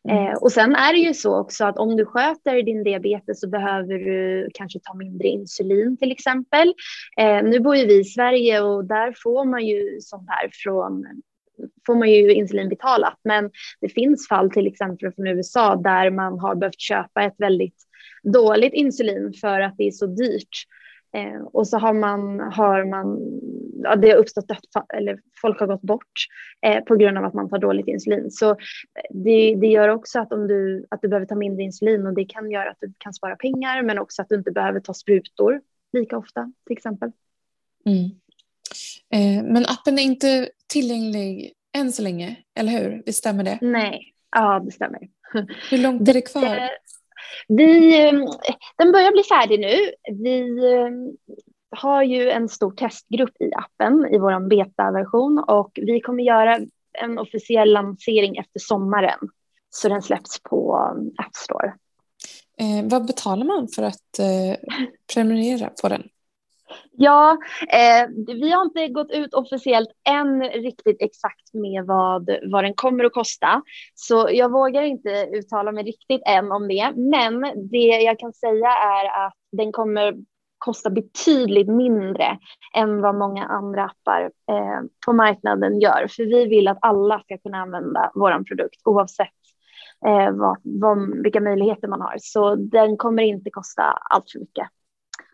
Mm. 0.10 0.28
Eh, 0.28 0.34
och 0.34 0.52
sen 0.52 0.76
är 0.76 0.94
det 0.94 1.00
ju 1.00 1.14
så 1.14 1.40
också 1.40 1.66
att 1.66 1.78
om 1.78 1.98
du 1.98 2.06
sköter 2.06 2.64
din 2.64 2.84
diabetes 2.84 3.40
så 3.40 3.50
behöver 3.50 3.94
du 3.94 4.50
kanske 4.54 4.80
ta 4.80 4.94
mindre 4.94 5.28
insulin 5.28 5.98
till 5.98 6.12
exempel. 6.12 6.74
Eh, 7.18 7.44
nu 7.44 7.60
bor 7.60 7.76
ju 7.76 7.86
vi 7.86 8.00
i 8.00 8.04
Sverige 8.04 8.62
och 8.62 8.86
där 8.86 9.14
får 9.24 9.46
man 9.46 9.66
ju 9.66 9.98
sånt 10.02 10.30
här 10.30 10.50
från 10.64 11.06
får 11.86 11.96
man 11.96 12.12
ju 12.12 12.34
insulin 12.34 12.70
betalat. 12.70 13.20
Men 13.24 13.52
det 13.82 13.90
finns 13.90 14.28
fall 14.28 14.52
till 14.52 14.68
exempel 14.68 15.12
från 15.12 15.28
USA 15.28 15.76
där 15.76 16.12
man 16.12 16.40
har 16.40 16.56
behövt 16.56 16.80
köpa 16.82 17.24
ett 17.24 17.36
väldigt 17.38 17.76
dåligt 18.24 18.74
insulin 18.74 19.34
för 19.42 19.62
att 19.62 19.78
det 19.78 19.88
är 19.88 19.92
så 19.92 20.06
dyrt. 20.06 20.66
Eh, 21.14 21.42
och 21.42 21.68
så 21.68 21.78
har 21.78 21.94
man, 21.94 22.40
har 22.40 22.86
man 22.86 23.20
ja, 23.84 23.96
det 23.96 24.10
har 24.10 24.18
uppstått 24.18 24.48
dödsfall, 24.48 24.86
eller 24.94 25.20
folk 25.42 25.60
har 25.60 25.68
gått 25.68 25.82
bort 25.82 26.12
eh, 26.66 26.84
på 26.84 26.96
grund 26.96 27.18
av 27.18 27.26
att 27.26 27.34
man 27.34 27.50
tar 27.50 27.58
dåligt 27.58 27.88
insulin. 27.88 28.32
Så 28.32 28.50
eh, 28.50 28.56
det, 29.10 29.56
det 29.56 29.68
gör 29.68 29.90
också 29.90 30.20
att, 30.20 30.34
om 30.34 30.48
du, 30.48 30.86
att 30.90 31.02
du 31.02 31.08
behöver 31.08 31.26
ta 31.26 31.36
mindre 31.36 31.64
insulin 31.64 32.08
och 32.08 32.14
det 32.14 32.26
kan 32.26 32.52
göra 32.52 32.72
att 32.72 32.78
du 32.80 32.94
kan 32.98 33.14
spara 33.14 33.36
pengar 33.36 33.84
men 33.84 34.00
också 34.00 34.22
att 34.22 34.30
du 34.30 34.36
inte 34.36 34.52
behöver 34.52 34.80
ta 34.80 34.94
sprutor 34.94 35.62
lika 35.94 36.18
ofta 36.18 36.52
till 36.68 36.78
exempel. 36.78 37.12
Mm. 37.86 38.04
Eh, 39.14 39.44
men 39.44 39.66
appen 39.66 40.00
är 40.00 40.04
inte 40.04 40.50
tillgänglig 40.68 41.54
än 41.78 41.92
så 41.92 42.02
länge, 42.02 42.36
eller 42.56 42.72
hur? 42.72 43.04
Det 43.06 43.14
stämmer 43.14 43.44
det? 43.44 43.58
Nej, 43.62 44.14
ja 44.32 44.62
det 44.66 44.72
stämmer. 44.72 45.00
Hur 45.72 45.78
långt 45.78 46.10
är 46.10 46.14
det 46.14 46.22
kvar? 46.22 46.70
Vi, 47.58 48.02
ehm, 48.02 48.28
den 48.78 48.92
börjar 48.92 49.12
bli 49.12 49.24
färdig 49.24 49.60
nu. 49.60 49.76
Vi 50.24 50.40
ehm, 50.74 51.18
har 51.70 52.04
ju 52.04 52.30
en 52.30 52.50
stor 52.50 52.72
testgrupp 52.72 53.42
i 53.42 53.52
appen 53.54 54.14
i 54.14 54.18
vår 54.18 54.50
betaversion 54.50 55.44
och 55.48 55.72
vi 55.74 56.02
kommer 56.02 56.24
göra 56.24 56.60
en 56.94 57.20
officiell 57.20 57.74
lansering 57.74 58.38
efter 58.38 58.60
sommaren. 58.60 59.20
Så 59.70 59.90
den 59.90 60.02
släpps 60.02 60.40
på 60.44 60.76
ehm, 60.76 61.12
App 61.18 61.36
Store. 61.36 61.74
Eh, 62.58 62.90
vad 62.90 63.06
betalar 63.06 63.46
man 63.46 63.68
för 63.76 63.84
att 63.84 64.20
eh, 64.20 64.70
prenumerera 65.14 65.70
på 65.82 65.90
den? 65.90 66.04
Ja, 66.92 67.38
eh, 67.74 68.10
vi 68.28 68.52
har 68.52 68.64
inte 68.64 68.88
gått 68.88 69.12
ut 69.12 69.34
officiellt 69.34 69.90
än 70.10 70.44
riktigt 70.44 70.98
exakt 71.00 71.54
med 71.54 71.86
vad, 71.86 72.30
vad 72.52 72.64
den 72.64 72.74
kommer 72.74 73.04
att 73.04 73.14
kosta. 73.14 73.62
Så 73.94 74.30
jag 74.32 74.52
vågar 74.52 74.82
inte 74.82 75.28
uttala 75.34 75.72
mig 75.72 75.84
riktigt 75.84 76.22
än 76.26 76.52
om 76.52 76.68
det. 76.68 76.92
Men 76.96 77.42
det 77.70 78.02
jag 78.02 78.20
kan 78.20 78.34
säga 78.34 78.70
är 78.70 79.26
att 79.26 79.34
den 79.52 79.72
kommer 79.72 80.14
kosta 80.58 80.90
betydligt 80.90 81.68
mindre 81.68 82.38
än 82.76 83.02
vad 83.02 83.16
många 83.16 83.46
andra 83.46 83.86
appar 83.86 84.22
eh, 84.52 84.82
på 85.06 85.14
marknaden 85.14 85.80
gör. 85.80 86.08
För 86.10 86.24
vi 86.24 86.46
vill 86.46 86.68
att 86.68 86.78
alla 86.82 87.20
ska 87.20 87.38
kunna 87.38 87.58
använda 87.58 88.12
vår 88.14 88.44
produkt 88.44 88.82
oavsett 88.86 89.28
eh, 90.06 90.32
vad, 90.32 90.58
vad, 90.64 91.24
vilka 91.24 91.42
möjligheter 91.42 91.88
man 91.88 92.02
har. 92.02 92.16
Så 92.20 92.56
den 92.56 92.98
kommer 92.98 93.24
inte 93.24 93.50
kosta 93.50 93.84
allt 93.84 94.32
för 94.32 94.40
mycket. 94.40 94.68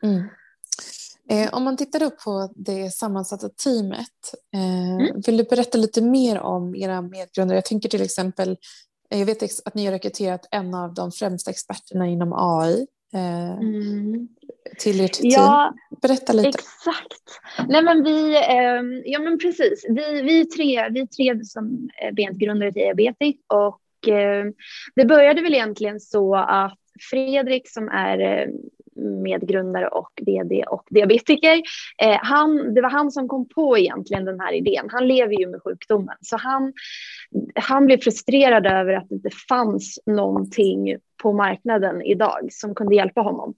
Mm. 0.03 0.23
Eh, 1.29 1.53
om 1.53 1.63
man 1.63 1.77
tittar 1.77 2.03
upp 2.03 2.23
på 2.23 2.53
det 2.55 2.93
sammansatta 2.93 3.49
teamet, 3.49 4.33
eh, 4.53 4.91
mm. 4.91 5.21
vill 5.25 5.37
du 5.37 5.43
berätta 5.43 5.77
lite 5.77 6.01
mer 6.01 6.39
om 6.39 6.75
era 6.75 7.01
medgrundare? 7.01 7.57
Jag 7.57 7.65
tänker 7.65 7.89
till 7.89 8.01
exempel, 8.01 8.57
eh, 9.11 9.19
jag 9.19 9.25
vet 9.25 9.43
att 9.65 9.75
ni 9.75 9.85
har 9.85 9.91
rekryterat 9.91 10.47
en 10.51 10.73
av 10.73 10.93
de 10.93 11.11
främsta 11.11 11.51
experterna 11.51 12.07
inom 12.07 12.33
AI 12.33 12.87
eh, 13.13 13.51
mm. 13.51 14.27
till 14.79 15.05
ert 15.05 15.13
team. 15.13 15.31
Ja, 15.31 15.73
Berätta 16.01 16.33
lite. 16.33 16.49
Exakt. 16.49 17.23
Nej, 17.67 17.83
men 17.83 18.03
vi, 18.03 18.35
eh, 18.35 19.11
ja, 19.11 19.19
men 19.19 19.39
precis. 19.39 19.85
Vi, 19.89 20.21
vi, 20.21 20.45
tre, 20.45 20.89
vi 20.89 21.07
tre 21.07 21.45
som 21.45 21.89
medgrundare 22.17 22.71
till 22.71 22.81
Diabetic 22.81 23.35
och 23.47 24.09
eh, 24.09 24.45
det 24.95 25.05
började 25.05 25.41
väl 25.41 25.53
egentligen 25.53 25.99
så 25.99 26.35
att 26.35 26.79
Fredrik 27.09 27.69
som 27.69 27.89
är 27.89 28.47
medgrundare 28.95 29.87
och 29.87 30.11
VD 30.25 30.63
och 30.63 30.83
diabetiker. 30.89 31.61
Eh, 32.01 32.17
han, 32.21 32.73
det 32.73 32.81
var 32.81 32.89
han 32.89 33.11
som 33.11 33.27
kom 33.27 33.49
på 33.49 33.77
egentligen 33.77 34.25
den 34.25 34.39
här 34.39 34.53
idén. 34.53 34.89
Han 34.89 35.07
lever 35.07 35.39
ju 35.39 35.47
med 35.47 35.61
sjukdomen 35.63 36.15
så 36.21 36.37
han, 36.37 36.73
han 37.55 37.85
blev 37.85 37.97
frustrerad 37.97 38.65
över 38.65 38.93
att 38.93 39.09
det 39.09 39.15
inte 39.15 39.29
fanns 39.49 39.99
någonting 40.05 40.97
på 41.23 41.33
marknaden 41.33 42.01
idag 42.01 42.47
som 42.51 42.75
kunde 42.75 42.95
hjälpa 42.95 43.21
honom. 43.21 43.53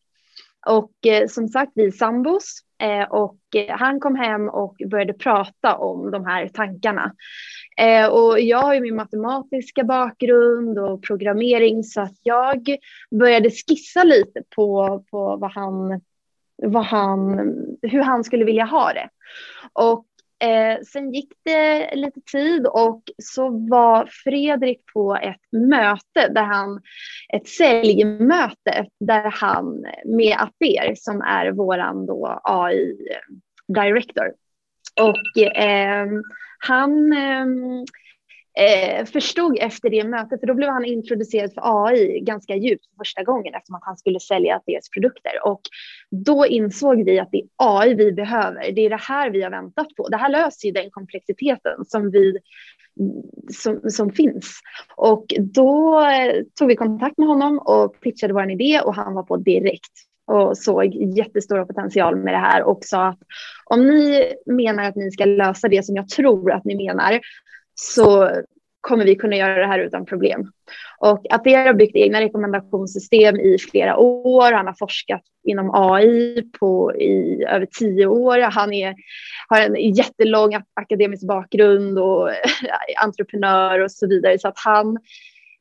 Och 0.68 1.08
eh, 1.08 1.28
som 1.28 1.48
sagt, 1.48 1.72
vi 1.76 1.86
är 1.86 1.92
sambos 1.92 2.62
Eh, 2.80 3.04
och 3.10 3.38
eh, 3.56 3.78
han 3.78 4.00
kom 4.00 4.16
hem 4.16 4.50
och 4.50 4.76
började 4.90 5.14
prata 5.14 5.78
om 5.78 6.12
de 6.12 6.26
här 6.26 6.48
tankarna. 6.48 7.14
Eh, 7.78 8.08
och 8.08 8.40
jag 8.40 8.58
har 8.58 8.74
ju 8.74 8.82
min 8.82 8.96
matematiska 8.96 9.84
bakgrund 9.84 10.80
och 10.80 11.04
programmering 11.04 11.84
så 11.84 12.02
att 12.02 12.16
jag 12.24 12.78
började 13.20 13.50
skissa 13.50 14.04
lite 14.04 14.44
på, 14.56 15.04
på 15.12 15.38
vad 15.38 15.52
han, 15.52 16.02
vad 16.64 16.86
han, 16.86 17.38
hur 17.82 18.02
han 18.02 18.24
skulle 18.24 18.46
vilja 18.46 18.66
ha 18.66 18.94
det. 18.94 19.10
Och 19.74 20.06
Eh, 20.40 20.82
sen 20.82 21.14
gick 21.14 21.34
det 21.46 21.96
lite 21.96 22.22
tid 22.32 22.68
och 22.68 23.04
så 23.24 23.50
var 23.50 24.10
Fredrik 24.24 24.86
på 24.94 25.16
ett 25.16 25.52
möte 25.52 26.28
där 26.30 26.44
han, 26.44 26.82
ett 27.34 27.48
säljmöte 27.48 28.86
där 29.00 29.32
han 29.32 29.86
med 30.06 30.38
Aper 30.40 30.96
som 30.96 31.22
är 31.22 31.52
våran 31.52 32.06
då 32.06 32.42
AI 32.44 32.98
director. 33.68 34.34
Och 35.02 35.58
eh, 35.58 36.08
han 36.60 37.14
eh, 37.14 37.46
eh, 38.58 39.06
förstod 39.06 39.58
efter 39.60 39.90
det 39.90 40.04
mötet, 40.04 40.40
för 40.40 40.48
då 40.48 40.54
blev 40.54 40.70
han 40.70 40.86
introducerad 40.86 41.54
för 41.54 41.86
AI 41.86 42.20
ganska 42.20 42.56
djupt 42.56 42.86
första 42.98 43.24
gången 43.24 43.54
eftersom 43.54 43.76
att 43.76 43.86
han 43.86 43.98
skulle 43.98 44.20
sälja 44.20 44.62
deras 44.66 44.90
produkter. 44.90 45.32
Och 45.44 45.62
då 46.12 46.46
insåg 46.46 47.06
vi 47.06 47.20
att 47.20 47.32
det 47.32 47.38
är 47.38 47.48
AI 47.58 47.94
vi 47.94 48.12
behöver. 48.12 48.72
Det 48.72 48.86
är 48.86 48.90
det 48.90 49.02
här 49.02 49.30
vi 49.30 49.44
har 49.44 49.52
väntat 49.52 49.88
på. 49.98 50.08
Det 50.08 50.18
här 50.18 50.30
löser 50.30 50.68
ju 50.68 50.72
den 50.72 50.92
komplexiteten 50.92 51.86
som 51.86 52.12
vi 52.12 52.38
som, 53.54 53.90
som 53.90 54.12
finns. 54.12 54.60
Och 54.96 55.26
då 55.40 56.02
eh, 56.02 56.44
tog 56.60 56.68
vi 56.68 56.76
kontakt 56.76 57.18
med 57.18 57.28
honom 57.28 57.60
och 57.60 58.02
pitchade 58.02 58.34
vår 58.34 58.52
idé 58.52 58.82
och 58.86 58.96
han 58.96 59.14
var 59.14 59.24
på 59.24 59.38
direkt 59.38 59.92
och 60.28 60.58
såg 60.58 60.96
jättestora 60.96 61.66
potential 61.66 62.16
med 62.16 62.34
det 62.34 62.38
här 62.38 62.64
och 62.64 62.80
sa 62.82 63.08
att 63.08 63.20
om 63.66 63.88
ni 63.88 64.34
menar 64.46 64.84
att 64.84 64.96
ni 64.96 65.12
ska 65.12 65.26
lösa 65.26 65.68
det 65.68 65.86
som 65.86 65.96
jag 65.96 66.10
tror 66.10 66.52
att 66.52 66.66
ni 66.66 66.76
menar 66.76 67.20
så 67.80 68.32
kommer 68.82 69.06
vi 69.06 69.16
kunna 69.16 69.36
göra 69.36 69.60
det 69.60 69.68
här 69.68 69.80
utan 69.80 70.06
problem. 70.06 70.52
Och 71.00 71.26
att 71.30 71.44
det 71.44 71.54
har 71.54 71.74
byggt 71.74 71.96
egna 71.96 72.22
rekommendationssystem 72.22 73.40
i 73.40 73.58
flera 73.72 73.98
år. 73.98 74.52
Han 74.52 74.68
har 74.68 74.76
forskat 74.80 75.22
inom 75.44 75.72
AI 75.74 76.42
på, 76.60 76.96
i 76.96 77.44
över 77.44 77.68
tio 77.80 78.06
år. 78.06 78.40
Han 78.40 78.74
är, 78.74 78.96
har 79.48 79.62
en 79.62 79.94
jättelång 79.94 80.58
akademisk 80.74 81.28
bakgrund 81.28 82.00
och 82.00 82.30
entreprenör 83.04 83.80
och 83.80 83.92
så 83.92 84.08
vidare. 84.08 84.40
Så 84.40 84.48
att 84.48 84.60
han, 84.66 84.98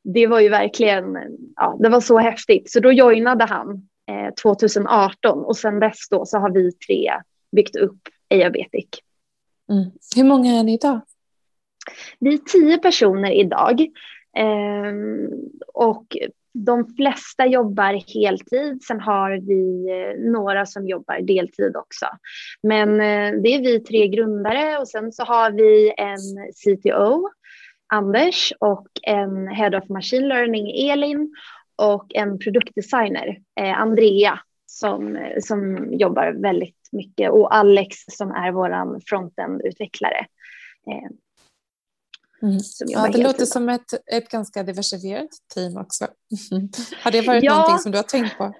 det 0.03 0.27
var 0.27 0.39
ju 0.39 0.49
verkligen, 0.49 1.17
ja, 1.55 1.77
det 1.79 1.89
var 1.89 2.01
så 2.01 2.17
häftigt. 2.17 2.71
Så 2.71 2.79
då 2.79 2.91
joinade 2.91 3.45
han 3.45 3.87
eh, 4.11 4.33
2018 4.41 5.45
och 5.45 5.57
sedan 5.57 5.79
dess 5.79 6.09
då 6.09 6.25
så 6.25 6.37
har 6.37 6.49
vi 6.49 6.71
tre 6.71 7.11
byggt 7.55 7.75
upp 7.75 7.99
Ayabetic. 8.29 8.87
Mm. 9.69 9.91
Hur 10.15 10.23
många 10.23 10.59
är 10.59 10.63
ni 10.63 10.73
idag? 10.73 11.01
Vi 12.19 12.33
är 12.33 12.37
tio 12.37 12.77
personer 12.77 13.31
idag 13.31 13.81
eh, 14.37 14.93
och 15.73 16.17
de 16.65 16.95
flesta 16.95 17.45
jobbar 17.45 18.13
heltid. 18.13 18.83
Sen 18.83 18.99
har 18.99 19.31
vi 19.31 19.89
eh, 19.91 20.31
några 20.31 20.65
som 20.65 20.87
jobbar 20.87 21.21
deltid 21.21 21.75
också. 21.75 22.05
Men 22.63 22.89
eh, 22.89 23.41
det 23.41 23.49
är 23.55 23.61
vi 23.61 23.79
tre 23.79 24.07
grundare 24.07 24.77
och 24.77 24.87
sen 24.87 25.11
så 25.11 25.23
har 25.23 25.51
vi 25.51 25.93
en 25.97 26.51
CTO, 26.53 27.29
Anders, 27.93 28.53
och 28.59 28.87
en 29.03 29.47
Head 29.47 29.77
of 29.77 29.89
Machine 29.89 30.27
Learning, 30.27 30.89
Elin, 30.89 31.35
och 31.75 32.15
en 32.15 32.39
produktdesigner, 32.39 33.37
eh, 33.59 33.81
Andrea, 33.81 34.39
som, 34.65 35.15
eh, 35.15 35.39
som 35.39 35.93
jobbar 35.93 36.41
väldigt 36.41 36.89
mycket 36.91 37.31
och 37.31 37.55
Alex 37.55 37.97
som 38.07 38.31
är 38.31 38.51
vår 38.51 38.99
frontend-utvecklare. 38.99 40.25
Eh, 40.87 41.11
Mm. 42.41 42.57
Ja, 42.79 43.09
det 43.13 43.23
låter 43.23 43.45
som 43.45 43.69
ett, 43.69 43.93
ett 44.13 44.29
ganska 44.29 44.63
diversifierat 44.63 45.29
team 45.53 45.77
också. 45.77 46.07
Har 47.03 47.11
det 47.11 47.21
varit 47.21 47.43
ja. 47.43 47.53
någonting 47.53 47.79
som 47.79 47.91
du 47.91 47.97
har 47.97 48.03
tänkt 48.03 48.37
på? 48.37 48.53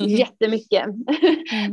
Mm. 0.00 0.10
Jättemycket. 0.10 0.84
Mm. 0.84 1.04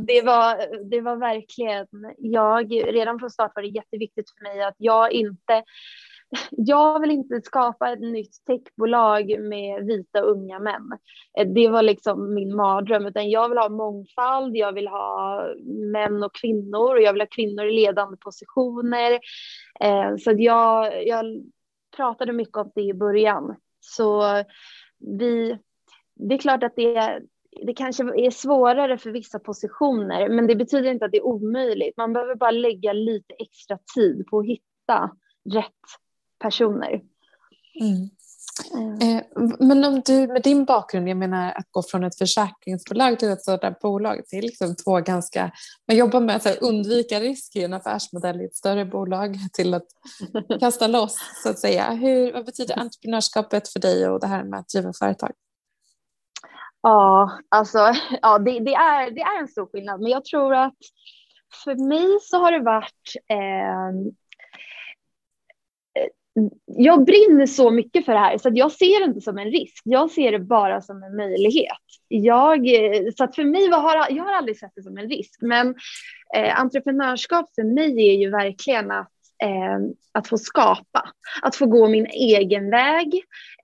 Det, 0.06 0.22
var, 0.22 0.56
det 0.90 1.00
var 1.00 1.16
verkligen, 1.16 1.86
jag, 2.18 2.72
redan 2.72 3.18
från 3.18 3.30
start 3.30 3.52
var 3.54 3.62
det 3.62 3.68
jätteviktigt 3.68 4.30
för 4.30 4.42
mig 4.42 4.62
att 4.62 4.74
jag 4.78 5.12
inte 5.12 5.62
jag 6.50 7.00
vill 7.00 7.10
inte 7.10 7.40
skapa 7.40 7.92
ett 7.92 8.00
nytt 8.00 8.44
techbolag 8.46 9.40
med 9.40 9.86
vita 9.86 10.20
unga 10.20 10.58
män. 10.58 10.98
Eh, 11.38 11.48
det 11.48 11.68
var 11.68 11.82
liksom 11.82 12.34
min 12.34 12.56
mardröm, 12.56 13.06
utan 13.06 13.30
jag 13.30 13.48
vill 13.48 13.58
ha 13.58 13.68
mångfald, 13.68 14.56
jag 14.56 14.72
vill 14.72 14.88
ha 14.88 15.44
män 15.92 16.22
och 16.22 16.34
kvinnor 16.34 16.94
och 16.94 17.02
jag 17.02 17.12
vill 17.12 17.22
ha 17.22 17.26
kvinnor 17.26 17.64
i 17.64 17.72
ledande 17.72 18.16
positioner. 18.16 19.12
Eh, 19.80 20.16
så 20.16 20.34
jag, 20.36 21.06
jag 21.06 21.24
pratade 21.96 22.32
mycket 22.32 22.56
om 22.56 22.72
det 22.74 22.82
i 22.82 22.94
början. 22.94 23.56
Så 23.80 24.22
vi, 25.18 25.58
det 26.14 26.34
är 26.34 26.38
klart 26.38 26.62
att 26.62 26.76
det, 26.76 27.20
det 27.66 27.74
kanske 27.74 28.02
är 28.02 28.30
svårare 28.30 28.98
för 28.98 29.10
vissa 29.10 29.38
positioner, 29.38 30.28
men 30.28 30.46
det 30.46 30.56
betyder 30.56 30.90
inte 30.90 31.04
att 31.04 31.12
det 31.12 31.18
är 31.18 31.26
omöjligt. 31.26 31.96
Man 31.96 32.12
behöver 32.12 32.34
bara 32.34 32.50
lägga 32.50 32.92
lite 32.92 33.34
extra 33.34 33.78
tid 33.94 34.26
på 34.26 34.38
att 34.38 34.46
hitta 34.46 35.10
rätt 35.54 36.02
personer. 36.42 37.00
Mm. 37.80 38.10
Eh, 39.02 39.22
men 39.58 39.84
om 39.84 40.00
du 40.00 40.26
med 40.26 40.42
din 40.42 40.64
bakgrund, 40.64 41.08
jag 41.08 41.16
menar 41.16 41.52
att 41.52 41.66
gå 41.70 41.82
från 41.82 42.04
ett 42.04 42.18
försäkringsbolag 42.18 43.18
till 43.18 43.28
ett 43.28 43.44
sådant 43.44 43.80
bolag 43.80 44.26
till 44.26 44.44
liksom 44.44 44.76
två 44.76 45.00
ganska, 45.00 45.52
man 45.88 45.96
jobbar 45.96 46.20
med 46.20 46.36
att 46.36 46.58
undvika 46.62 47.20
risk 47.20 47.56
i 47.56 47.64
en 47.64 47.74
affärsmodell 47.74 48.40
i 48.40 48.44
ett 48.44 48.56
större 48.56 48.84
bolag 48.84 49.36
till 49.52 49.74
att 49.74 49.86
kasta 50.60 50.86
loss 50.86 51.16
så 51.42 51.50
att 51.50 51.58
säga. 51.58 51.90
Hur, 51.90 52.32
vad 52.32 52.46
betyder 52.46 52.78
entreprenörskapet 52.78 53.68
för 53.68 53.80
dig 53.80 54.08
och 54.08 54.20
det 54.20 54.26
här 54.26 54.44
med 54.44 54.60
att 54.60 54.68
driva 54.68 54.92
företag? 54.92 55.32
Ja, 56.82 57.30
alltså 57.48 57.78
ja, 58.22 58.38
det, 58.38 58.60
det, 58.60 58.74
är, 58.74 59.10
det 59.10 59.20
är 59.20 59.40
en 59.40 59.48
stor 59.48 59.66
skillnad, 59.66 60.00
men 60.00 60.10
jag 60.10 60.24
tror 60.24 60.54
att 60.54 60.78
för 61.64 61.88
mig 61.88 62.18
så 62.22 62.36
har 62.38 62.52
det 62.52 62.60
varit 62.60 63.12
eh, 63.28 64.12
jag 66.66 67.04
brinner 67.04 67.46
så 67.46 67.70
mycket 67.70 68.04
för 68.04 68.12
det 68.12 68.18
här 68.18 68.38
så 68.38 68.48
att 68.48 68.56
jag 68.56 68.72
ser 68.72 69.00
det 69.00 69.04
inte 69.04 69.20
som 69.20 69.38
en 69.38 69.50
risk. 69.50 69.82
Jag 69.84 70.10
ser 70.10 70.32
det 70.32 70.38
bara 70.38 70.80
som 70.80 71.02
en 71.02 71.16
möjlighet. 71.16 71.78
Jag, 72.08 72.66
eh, 72.66 73.02
så 73.16 73.24
att 73.24 73.34
för 73.34 73.44
mig 73.44 73.70
har 73.70 74.06
jag 74.10 74.24
har 74.24 74.32
aldrig 74.32 74.58
sett 74.58 74.72
det 74.74 74.82
som 74.82 74.98
en 74.98 75.08
risk, 75.08 75.36
men 75.40 75.74
eh, 76.36 76.60
entreprenörskap 76.60 77.54
för 77.54 77.64
mig 77.64 78.08
är 78.08 78.14
ju 78.18 78.30
verkligen 78.30 78.90
att 78.90 79.12
eh, 79.42 79.78
att 80.12 80.28
få 80.28 80.38
skapa, 80.38 81.08
att 81.42 81.56
få 81.56 81.66
gå 81.66 81.88
min 81.88 82.06
egen 82.06 82.70
väg. 82.70 83.14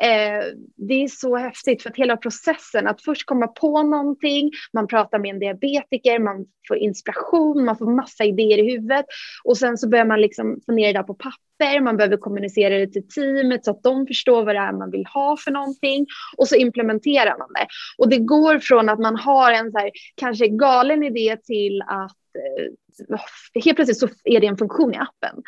Eh, 0.02 0.44
det 0.76 0.94
är 0.94 1.08
så 1.08 1.36
häftigt 1.36 1.82
för 1.82 1.90
att 1.90 1.96
hela 1.96 2.16
processen, 2.16 2.86
att 2.86 3.02
först 3.02 3.26
komma 3.26 3.46
på 3.46 3.82
någonting, 3.82 4.50
man 4.72 4.86
pratar 4.86 5.18
med 5.18 5.30
en 5.30 5.38
diabetiker, 5.38 6.18
man 6.18 6.46
får 6.68 6.76
inspiration, 6.76 7.64
man 7.64 7.78
får 7.78 7.94
massa 7.96 8.24
idéer 8.24 8.58
i 8.58 8.70
huvudet 8.70 9.06
och 9.44 9.56
sen 9.56 9.78
så 9.78 9.88
börjar 9.88 10.04
man 10.04 10.20
liksom 10.20 10.60
få 10.66 10.72
ner 10.72 10.86
det 10.92 10.98
där 10.98 11.02
på 11.02 11.14
papper, 11.14 11.80
man 11.80 11.96
behöver 11.96 12.16
kommunicera 12.16 12.78
det 12.78 12.86
till 12.86 13.08
teamet 13.08 13.64
så 13.64 13.70
att 13.70 13.82
de 13.82 14.06
förstår 14.06 14.44
vad 14.44 14.54
det 14.54 14.58
är 14.58 14.72
man 14.72 14.90
vill 14.90 15.06
ha 15.06 15.36
för 15.36 15.50
någonting 15.50 16.06
och 16.36 16.48
så 16.48 16.54
implementerar 16.54 17.38
man 17.38 17.52
det. 17.52 17.66
Och 17.98 18.08
det 18.08 18.18
går 18.18 18.58
från 18.58 18.88
att 18.88 18.98
man 18.98 19.16
har 19.16 19.52
en 19.52 19.72
så 19.72 19.78
här, 19.78 19.90
kanske 20.14 20.48
galen 20.48 21.02
idé 21.02 21.36
till 21.36 21.82
att 21.86 22.16
Eh, 22.38 23.20
helt 23.64 23.76
plötsligt 23.76 23.98
så 23.98 24.08
är 24.24 24.40
det 24.40 24.46
en 24.46 24.56
funktion 24.56 24.94
i 24.94 24.96
appen. 24.96 25.42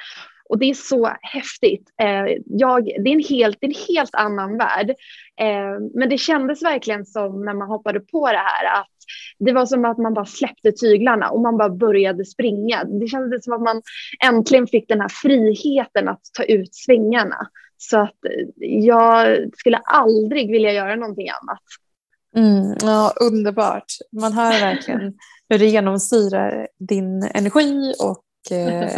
Och 0.48 0.58
det 0.58 0.70
är 0.70 0.74
så 0.74 1.10
häftigt. 1.22 1.90
Eh, 2.02 2.36
jag, 2.46 2.84
det, 2.84 3.10
är 3.10 3.14
en 3.14 3.24
helt, 3.28 3.58
det 3.60 3.66
är 3.66 3.68
en 3.68 3.94
helt 3.94 4.14
annan 4.14 4.58
värld. 4.58 4.90
Eh, 5.40 5.80
men 5.94 6.08
det 6.08 6.18
kändes 6.18 6.62
verkligen 6.62 7.06
som 7.06 7.44
när 7.44 7.54
man 7.54 7.68
hoppade 7.68 8.00
på 8.00 8.26
det 8.26 8.38
här 8.38 8.80
att 8.80 8.86
det 9.38 9.52
var 9.52 9.66
som 9.66 9.84
att 9.84 9.98
man 9.98 10.14
bara 10.14 10.24
släppte 10.24 10.72
tyglarna 10.72 11.30
och 11.30 11.40
man 11.40 11.56
bara 11.56 11.70
började 11.70 12.24
springa. 12.24 12.84
Det 12.84 13.06
kändes 13.06 13.44
som 13.44 13.52
att 13.52 13.62
man 13.62 13.82
äntligen 14.24 14.66
fick 14.66 14.88
den 14.88 15.00
här 15.00 15.08
friheten 15.08 16.08
att 16.08 16.20
ta 16.36 16.44
ut 16.44 16.74
svängarna. 16.74 17.48
Så 17.76 17.98
att 17.98 18.18
jag 18.56 19.38
skulle 19.56 19.76
aldrig 19.76 20.50
vilja 20.50 20.72
göra 20.72 20.96
någonting 20.96 21.28
annat. 21.28 21.62
Mm, 22.36 22.76
ja, 22.80 23.12
underbart. 23.20 23.84
Man 24.12 24.32
hör 24.32 24.60
verkligen 24.60 25.00
hur 25.48 25.58
det 25.58 25.66
genomsyrar 25.66 26.68
din 26.78 27.22
energi 27.34 27.94
och 28.00 28.52
eh, 28.52 28.90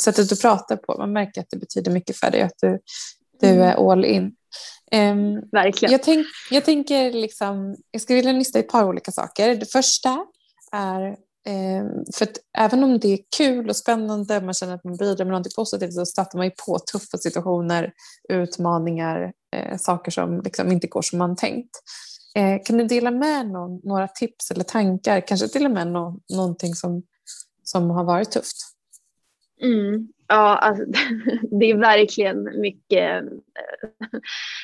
sättet 0.00 0.28
du 0.28 0.36
pratar 0.36 0.76
på. 0.76 0.98
Man 0.98 1.12
märker 1.12 1.40
att 1.40 1.50
det 1.50 1.56
betyder 1.56 1.90
mycket 1.90 2.16
för 2.16 2.30
dig, 2.30 2.42
att 2.42 2.58
du, 2.60 2.78
du 3.40 3.46
mm. 3.46 3.62
är 3.62 3.92
all 3.92 4.04
in. 4.04 4.34
Um, 4.92 5.40
Verkligen. 5.52 5.92
Jag, 5.92 6.02
tänk, 6.02 6.26
jag 6.50 6.64
tänker 6.64 7.12
liksom, 7.12 7.76
jag 7.90 8.02
skulle 8.02 8.16
vilja 8.16 8.32
lista 8.32 8.58
ett 8.58 8.68
par 8.68 8.84
olika 8.84 9.12
saker. 9.12 9.56
Det 9.56 9.72
första 9.72 10.26
är, 10.72 11.16
Eh, 11.46 11.84
för 12.14 12.24
att 12.24 12.36
även 12.58 12.84
om 12.84 12.98
det 12.98 13.08
är 13.08 13.18
kul 13.36 13.68
och 13.68 13.76
spännande, 13.76 14.40
man 14.40 14.54
känner 14.54 14.74
att 14.74 14.84
man 14.84 14.96
bidrar 14.96 15.24
med 15.24 15.32
något 15.32 15.56
positivt 15.56 15.94
så 15.94 16.06
stöter 16.06 16.36
man 16.36 16.46
ju 16.46 16.52
på 16.66 16.78
tuffa 16.78 17.18
situationer, 17.18 17.92
utmaningar, 18.28 19.32
eh, 19.56 19.78
saker 19.78 20.10
som 20.10 20.40
liksom 20.40 20.72
inte 20.72 20.86
går 20.86 21.02
som 21.02 21.18
man 21.18 21.36
tänkt. 21.36 21.70
Eh, 22.34 22.62
kan 22.64 22.78
du 22.78 22.84
dela 22.84 23.10
med 23.10 23.46
någon, 23.46 23.80
några 23.84 24.08
tips 24.08 24.50
eller 24.50 24.64
tankar, 24.64 25.20
kanske 25.26 25.48
till 25.48 25.64
och 25.64 25.70
med 25.70 25.86
no, 25.86 26.20
någonting 26.28 26.74
som 26.74 27.02
som 27.64 27.90
har 27.90 28.04
varit 28.04 28.30
tufft? 28.30 28.56
Mm. 29.62 30.08
Ja, 30.32 30.56
alltså, 30.56 30.84
det 31.60 31.70
är 31.70 31.76
verkligen 31.76 32.60
mycket. 32.60 33.22
Eh, 33.22 33.28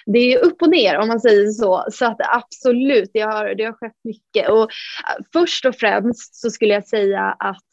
det 0.07 0.19
är 0.19 0.45
upp 0.45 0.63
och 0.63 0.71
ner 0.71 0.99
om 0.99 1.09
man 1.09 1.21
säger 1.21 1.47
så. 1.47 1.85
Så 1.91 2.07
att 2.07 2.17
absolut, 2.21 3.11
det 3.13 3.21
har, 3.21 3.55
det 3.55 3.65
har 3.65 3.73
skett 3.73 3.97
mycket. 4.05 4.49
Och 4.49 4.63
eh, 4.63 5.25
först 5.33 5.65
och 5.65 5.75
främst 5.75 6.35
så 6.35 6.51
skulle 6.51 6.75
jag 6.75 6.89
säga 6.89 7.37
att 7.39 7.65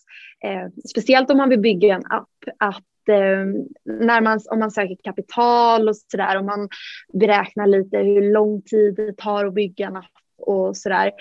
eh, 0.46 0.90
speciellt 0.90 1.30
om 1.30 1.38
man 1.38 1.50
vill 1.50 1.60
bygga 1.60 1.96
en 1.96 2.06
app, 2.06 2.30
att 2.60 3.10
eh, 3.10 3.46
när 3.86 4.22
man, 4.22 4.40
om 4.52 4.60
man 4.60 4.72
söker 4.72 4.98
kapital 5.04 5.90
och 5.90 5.96
så 5.96 6.18
där, 6.18 6.38
om 6.38 6.46
man 6.46 6.70
beräknar 7.14 7.68
lite 7.68 7.98
hur 7.98 8.34
lång 8.34 8.62
tid 8.62 8.96
det 8.96 9.18
tar 9.18 9.46
att 9.46 9.54
bygga 9.54 9.88
en 9.88 9.96
app 9.96 10.12
och 10.38 10.78
så 10.78 10.90
där 10.90 11.12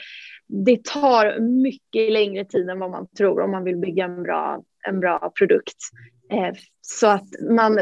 det 0.46 0.84
tar 0.84 1.40
mycket 1.40 2.12
längre 2.12 2.44
tid 2.44 2.68
än 2.68 2.78
vad 2.78 2.90
man 2.90 3.06
tror 3.06 3.40
om 3.40 3.50
man 3.50 3.64
vill 3.64 3.76
bygga 3.76 4.04
en 4.04 4.22
bra, 4.22 4.62
en 4.88 5.00
bra 5.00 5.32
produkt. 5.38 5.78
Eh, 6.30 6.54
så 6.80 7.06
att 7.06 7.28
man, 7.50 7.74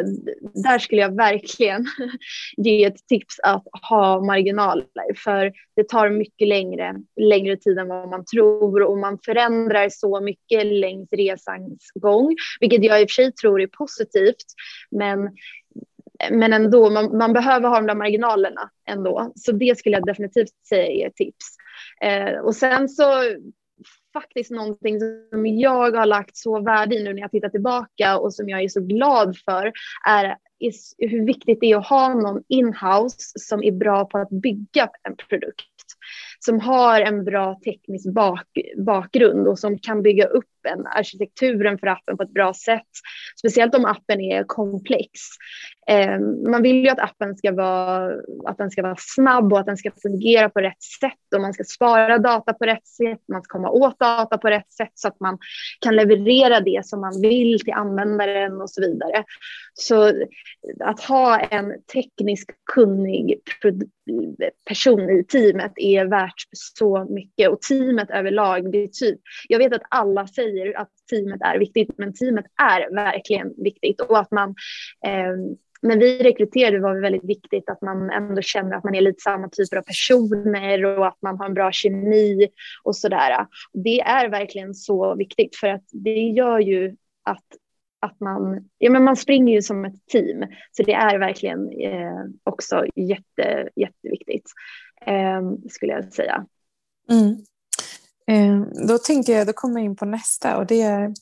där 0.55 0.79
skulle 0.79 1.01
jag 1.01 1.17
verkligen 1.17 1.87
ge 2.57 2.85
ett 2.85 3.07
tips 3.07 3.41
att 3.43 3.65
ha 3.91 4.25
marginaler 4.25 5.15
för 5.17 5.53
det 5.77 5.89
tar 5.89 6.11
mycket 6.11 6.49
längre, 6.49 6.95
längre 7.21 7.57
tid 7.57 7.79
än 7.79 7.89
vad 7.89 8.09
man 8.09 8.25
tror 8.25 8.83
och 8.83 8.99
man 8.99 9.19
förändrar 9.25 9.89
så 9.89 10.21
mycket 10.21 10.67
längs 10.67 11.09
resans 11.13 11.91
gång, 11.95 12.37
vilket 12.61 12.85
jag 12.85 13.01
i 13.01 13.05
och 13.05 13.11
för 13.11 13.15
sig 13.15 13.33
tror 13.33 13.61
är 13.61 13.67
positivt. 13.67 14.47
Men 14.91 15.31
men 16.31 16.53
ändå, 16.53 16.91
man, 16.91 17.17
man, 17.19 17.33
behöver 17.33 17.69
ha 17.69 17.77
de 17.77 17.87
där 17.87 17.95
marginalerna 17.95 18.71
ändå. 18.89 19.33
Så 19.35 19.53
det 19.53 19.79
skulle 19.79 19.97
jag 19.97 20.07
definitivt 20.07 20.67
säga 20.69 21.05
är 21.05 21.09
ett 21.09 21.17
tips. 21.17 21.47
Eh, 22.01 22.41
och 22.41 22.57
sen 22.57 22.89
så 22.89 23.05
faktiskt 24.13 24.51
någonting 24.51 25.01
som 25.31 25.47
jag 25.47 25.97
har 25.97 26.07
lagt 26.07 26.37
så 26.37 26.61
värde 26.61 26.97
i 26.97 27.05
nu 27.05 27.15
när 27.15 27.21
jag 27.21 27.31
tittar 27.31 27.49
tillbaka 27.49 28.19
och 28.19 28.35
som 28.35 28.49
jag 28.49 28.63
är 28.63 28.69
så 28.69 28.81
glad 28.81 29.37
för 29.37 29.73
är 30.09 30.37
hur 30.99 31.27
viktigt 31.27 31.61
det 31.61 31.73
är 31.73 31.77
att 31.77 31.87
ha 31.87 32.15
någon 32.15 32.43
inhouse 32.49 33.39
som 33.39 33.63
är 33.63 33.73
bra 33.73 34.05
på 34.05 34.19
att 34.19 34.31
bygga 34.31 34.91
en 35.03 35.17
produkt. 35.17 35.69
Som 36.41 36.61
har 36.61 37.01
en 37.01 37.25
bra 37.25 37.61
teknisk 37.65 38.13
bak, 38.13 38.47
bakgrund 38.77 39.49
och 39.49 39.59
som 39.59 39.79
kan 39.79 40.03
bygga 40.03 40.27
upp 40.27 40.52
appen, 40.63 40.87
arkitekturen 40.87 41.79
för 41.79 41.87
appen 41.87 42.17
på 42.17 42.23
ett 42.23 42.35
bra 42.35 42.55
sätt. 42.55 42.89
Speciellt 43.39 43.75
om 43.75 43.85
appen 43.85 44.21
är 44.21 44.45
komplex. 44.45 45.11
Ehm, 45.87 46.51
man 46.51 46.63
vill 46.63 46.85
ju 46.85 46.89
att 46.89 46.99
appen 46.99 47.37
ska 47.37 47.53
vara, 47.53 48.13
att 48.47 48.59
den 48.59 48.71
ska 48.71 48.83
vara 48.83 48.97
snabb 48.99 49.53
och 49.53 49.61
att 49.61 49.67
den 49.67 49.77
ska 49.77 49.91
fungera 50.03 50.49
på 50.49 50.61
rätt 50.61 50.83
sätt 51.01 51.35
och 51.35 51.41
man 51.41 51.53
ska 51.53 51.65
spara 51.65 52.19
data 52.19 52.53
på 52.53 52.65
rätt 52.65 52.87
sätt, 52.87 53.21
man 53.33 53.43
ska 53.43 53.59
komma 53.59 53.71
åt 53.71 53.99
data 53.99 54.39
på 54.39 54.49
rätt 54.49 54.73
sätt 54.73 54.93
så 54.95 55.09
att 55.09 55.21
man 55.21 55.39
kan 55.81 55.97
leverera 55.97 56.61
det 56.61 56.87
som 56.87 57.01
man 57.01 57.21
vill 57.21 57.61
till 57.61 57.73
användaren 57.73 58.61
och 58.61 58.71
så 58.71 58.81
vidare. 58.81 59.25
Så 59.75 60.13
att 60.85 61.01
ha 61.01 61.41
en 61.41 61.73
tekniskt 61.93 62.51
kunnig 62.73 63.39
person 64.69 65.11
i 65.11 65.25
teamet 65.25 65.73
är 65.77 66.05
värt 66.05 66.49
så 66.53 67.07
mycket 67.11 67.49
och 67.51 67.61
teamet 67.61 68.11
överlag 68.11 68.71
betyder. 68.71 68.93
Typ, 68.93 69.21
jag 69.49 69.59
vet 69.59 69.73
att 69.73 69.83
alla 69.89 70.27
säger 70.27 70.52
att 70.77 70.91
teamet 71.11 71.41
är 71.43 71.59
viktigt, 71.59 71.99
men 71.99 72.15
teamet 72.15 72.47
är 72.63 72.95
verkligen 72.95 73.55
viktigt 73.57 74.01
och 74.01 74.19
att 74.19 74.31
man 74.31 74.49
eh, 75.07 75.57
när 75.83 75.97
vi 75.97 76.19
rekryterade 76.23 76.81
var 76.81 76.95
det 76.95 77.01
väldigt 77.01 77.25
viktigt 77.25 77.71
att 77.71 77.83
man 77.83 78.11
ändå 78.11 78.43
känner 78.43 78.77
att 78.77 78.85
man 78.85 78.95
är 78.95 79.01
lite 79.01 79.21
samma 79.21 79.49
typer 79.49 79.77
av 79.77 79.83
personer 79.83 80.85
och 80.85 81.07
att 81.07 81.23
man 81.23 81.39
har 81.39 81.47
en 81.47 81.55
bra 81.55 81.73
kemi 81.73 82.49
och 82.83 82.97
sådär. 82.97 83.47
Det 83.73 84.01
är 84.01 84.29
verkligen 84.29 84.75
så 84.75 85.15
viktigt 85.15 85.57
för 85.57 85.69
att 85.69 85.85
det 85.93 86.21
gör 86.21 86.59
ju 86.59 86.97
att 87.25 87.45
att 88.03 88.21
man, 88.21 88.69
ja 88.79 88.91
men 88.91 89.05
man 89.05 89.17
springer 89.17 89.55
ju 89.55 89.63
som 89.63 89.85
ett 89.85 90.07
team, 90.07 90.47
så 90.71 90.83
det 90.83 90.93
är 90.93 91.19
verkligen 91.19 91.69
eh, 91.81 92.25
också 92.45 92.85
jätte, 92.95 93.69
jätteviktigt, 93.77 94.51
eh, 95.07 95.43
skulle 95.71 95.93
jag 95.93 96.13
säga. 96.13 96.47
Mm. 97.11 97.37
Ehm, 98.27 98.87
då 98.89 98.99
tänker 98.99 99.33
jag, 99.33 99.47
då 99.47 99.53
kommer 99.53 99.81
jag 99.81 99.85
in 99.85 99.97
på 99.97 100.05
nästa 100.05 100.57
och 100.57 100.67
det 100.67 100.83
är, 100.83 101.15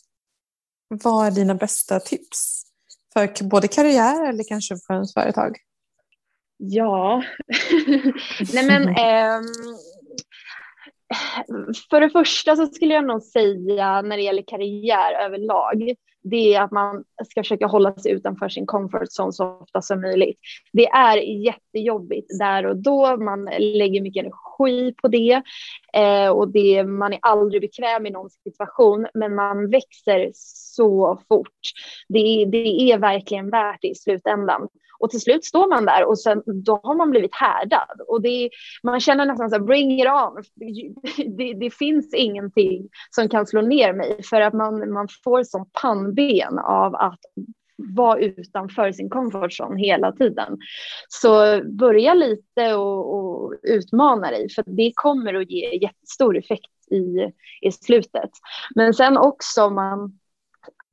vad 0.89 1.27
är 1.27 1.31
dina 1.31 1.55
bästa 1.55 2.01
tips 2.01 2.63
För 3.13 3.45
både 3.45 3.69
karriär 3.69 4.29
eller 4.29 4.45
kanske 4.49 4.77
för 4.87 4.95
ens 4.95 5.15
företag? 5.15 5.57
Ja, 6.57 7.23
nej 8.53 8.67
men 8.67 8.89
eh, 8.89 9.41
för 11.91 12.01
det 12.01 12.11
första 12.11 12.57
så 12.57 12.67
skulle 12.67 12.95
jag 12.95 13.07
nog 13.07 13.23
säga 13.23 14.03
när 14.03 14.17
det 14.17 14.23
gäller 14.23 14.45
karriär 14.47 15.13
överlag, 15.13 15.95
det 16.23 16.55
är 16.55 16.63
att 16.63 16.71
man 16.71 17.05
ska 17.27 17.41
försöka 17.41 17.67
hålla 17.67 17.95
sig 17.95 18.13
utanför 18.13 18.49
sin 18.49 18.67
comfort 18.67 19.09
zone 19.21 19.33
så 19.33 19.59
ofta 19.63 19.83
som 19.83 20.01
möjligt. 20.01 20.39
Det 20.73 20.87
är 20.87 21.17
jättejobbigt 21.17 22.39
där 22.39 22.67
och 22.67 22.77
då, 22.77 23.17
man 23.17 23.45
lägger 23.59 24.01
mycket 24.01 24.25
energi 24.25 24.95
på 25.03 25.09
det 25.09 25.43
eh, 25.93 26.29
och 26.29 26.53
det, 26.53 26.85
man 26.85 27.13
är 27.13 27.19
aldrig 27.23 27.63
bekväm 27.63 28.07
i 28.07 28.11
någon 28.11 28.31
situation, 28.31 29.07
men 29.15 29.35
man 29.35 29.71
växer 29.71 30.31
så 30.35 31.21
fort. 31.29 31.61
Det, 32.09 32.45
det 32.45 32.93
är 32.93 32.99
verkligen 32.99 33.51
värt 33.51 33.79
det 33.83 33.89
i 33.89 33.95
slutändan. 33.95 34.69
Och 35.01 35.11
till 35.11 35.21
slut 35.21 35.45
står 35.45 35.69
man 35.69 35.85
där 35.85 36.05
och 36.05 36.19
sen, 36.19 36.43
då 36.47 36.81
har 36.83 36.95
man 36.95 37.11
blivit 37.11 37.35
härdad. 37.35 38.01
Och 38.09 38.23
det, 38.23 38.51
man 38.83 39.01
känner 39.01 39.27
nästan 39.27 39.51
så 39.51 39.57
här, 39.57 39.63
bring 39.63 40.01
it 40.01 40.07
on. 40.07 40.43
Det, 41.37 41.55
det, 41.55 41.71
finns 41.71 42.15
ingenting 42.15 42.89
som 43.11 43.29
kan 43.29 43.47
slå 43.47 43.61
ner 43.61 43.93
mig 43.93 44.23
för 44.23 44.41
att 44.41 44.55
man, 44.55 44.93
man 44.93 45.09
får 45.25 45.45
som 45.45 45.71
pannben 45.83 46.59
av 46.59 46.95
att 46.95 47.21
vara 47.97 48.19
utanför 48.19 48.93
sin 48.93 49.11
comfort 49.11 49.61
zone 49.61 49.81
hela 49.81 50.13
tiden. 50.13 50.59
Så 51.09 51.61
börja 51.65 52.15
lite 52.15 52.75
och, 52.75 53.15
och 53.15 53.55
utmana 53.63 54.31
dig 54.31 54.49
för 54.51 54.65
det 54.67 54.93
kommer 54.95 55.35
att 55.35 55.51
ge 55.51 55.79
jättestor 55.83 56.39
effekt 56.39 56.71
i, 56.91 57.33
i 57.61 57.73
slutet. 57.73 58.31
Men 58.75 58.95
sen 58.95 59.17
också 59.17 59.63
om 59.63 59.75
man 59.75 60.20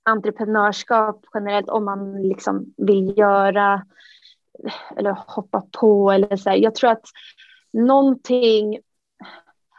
entreprenörskap 0.07 1.25
generellt 1.33 1.69
om 1.69 1.85
man 1.85 2.21
liksom 2.21 2.73
vill 2.77 3.17
göra 3.17 3.85
eller 4.97 5.17
hoppa 5.27 5.63
på 5.79 6.11
eller 6.11 6.35
så 6.35 6.49
här. 6.49 6.57
Jag 6.57 6.75
tror 6.75 6.89
att 6.89 7.05
någonting, 7.73 8.79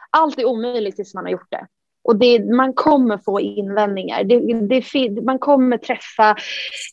allt 0.09 0.39
är 0.39 0.45
omöjligt 0.45 0.95
tills 0.95 1.13
man 1.13 1.23
har 1.23 1.31
gjort 1.31 1.51
det. 1.51 1.67
Och 2.09 2.15
det, 2.15 2.39
man 2.39 2.73
kommer 2.73 3.17
få 3.17 3.39
invändningar. 3.39 4.23
Det, 4.23 4.39
det, 4.67 5.21
man 5.21 5.39
kommer 5.39 5.77
träffa 5.77 6.35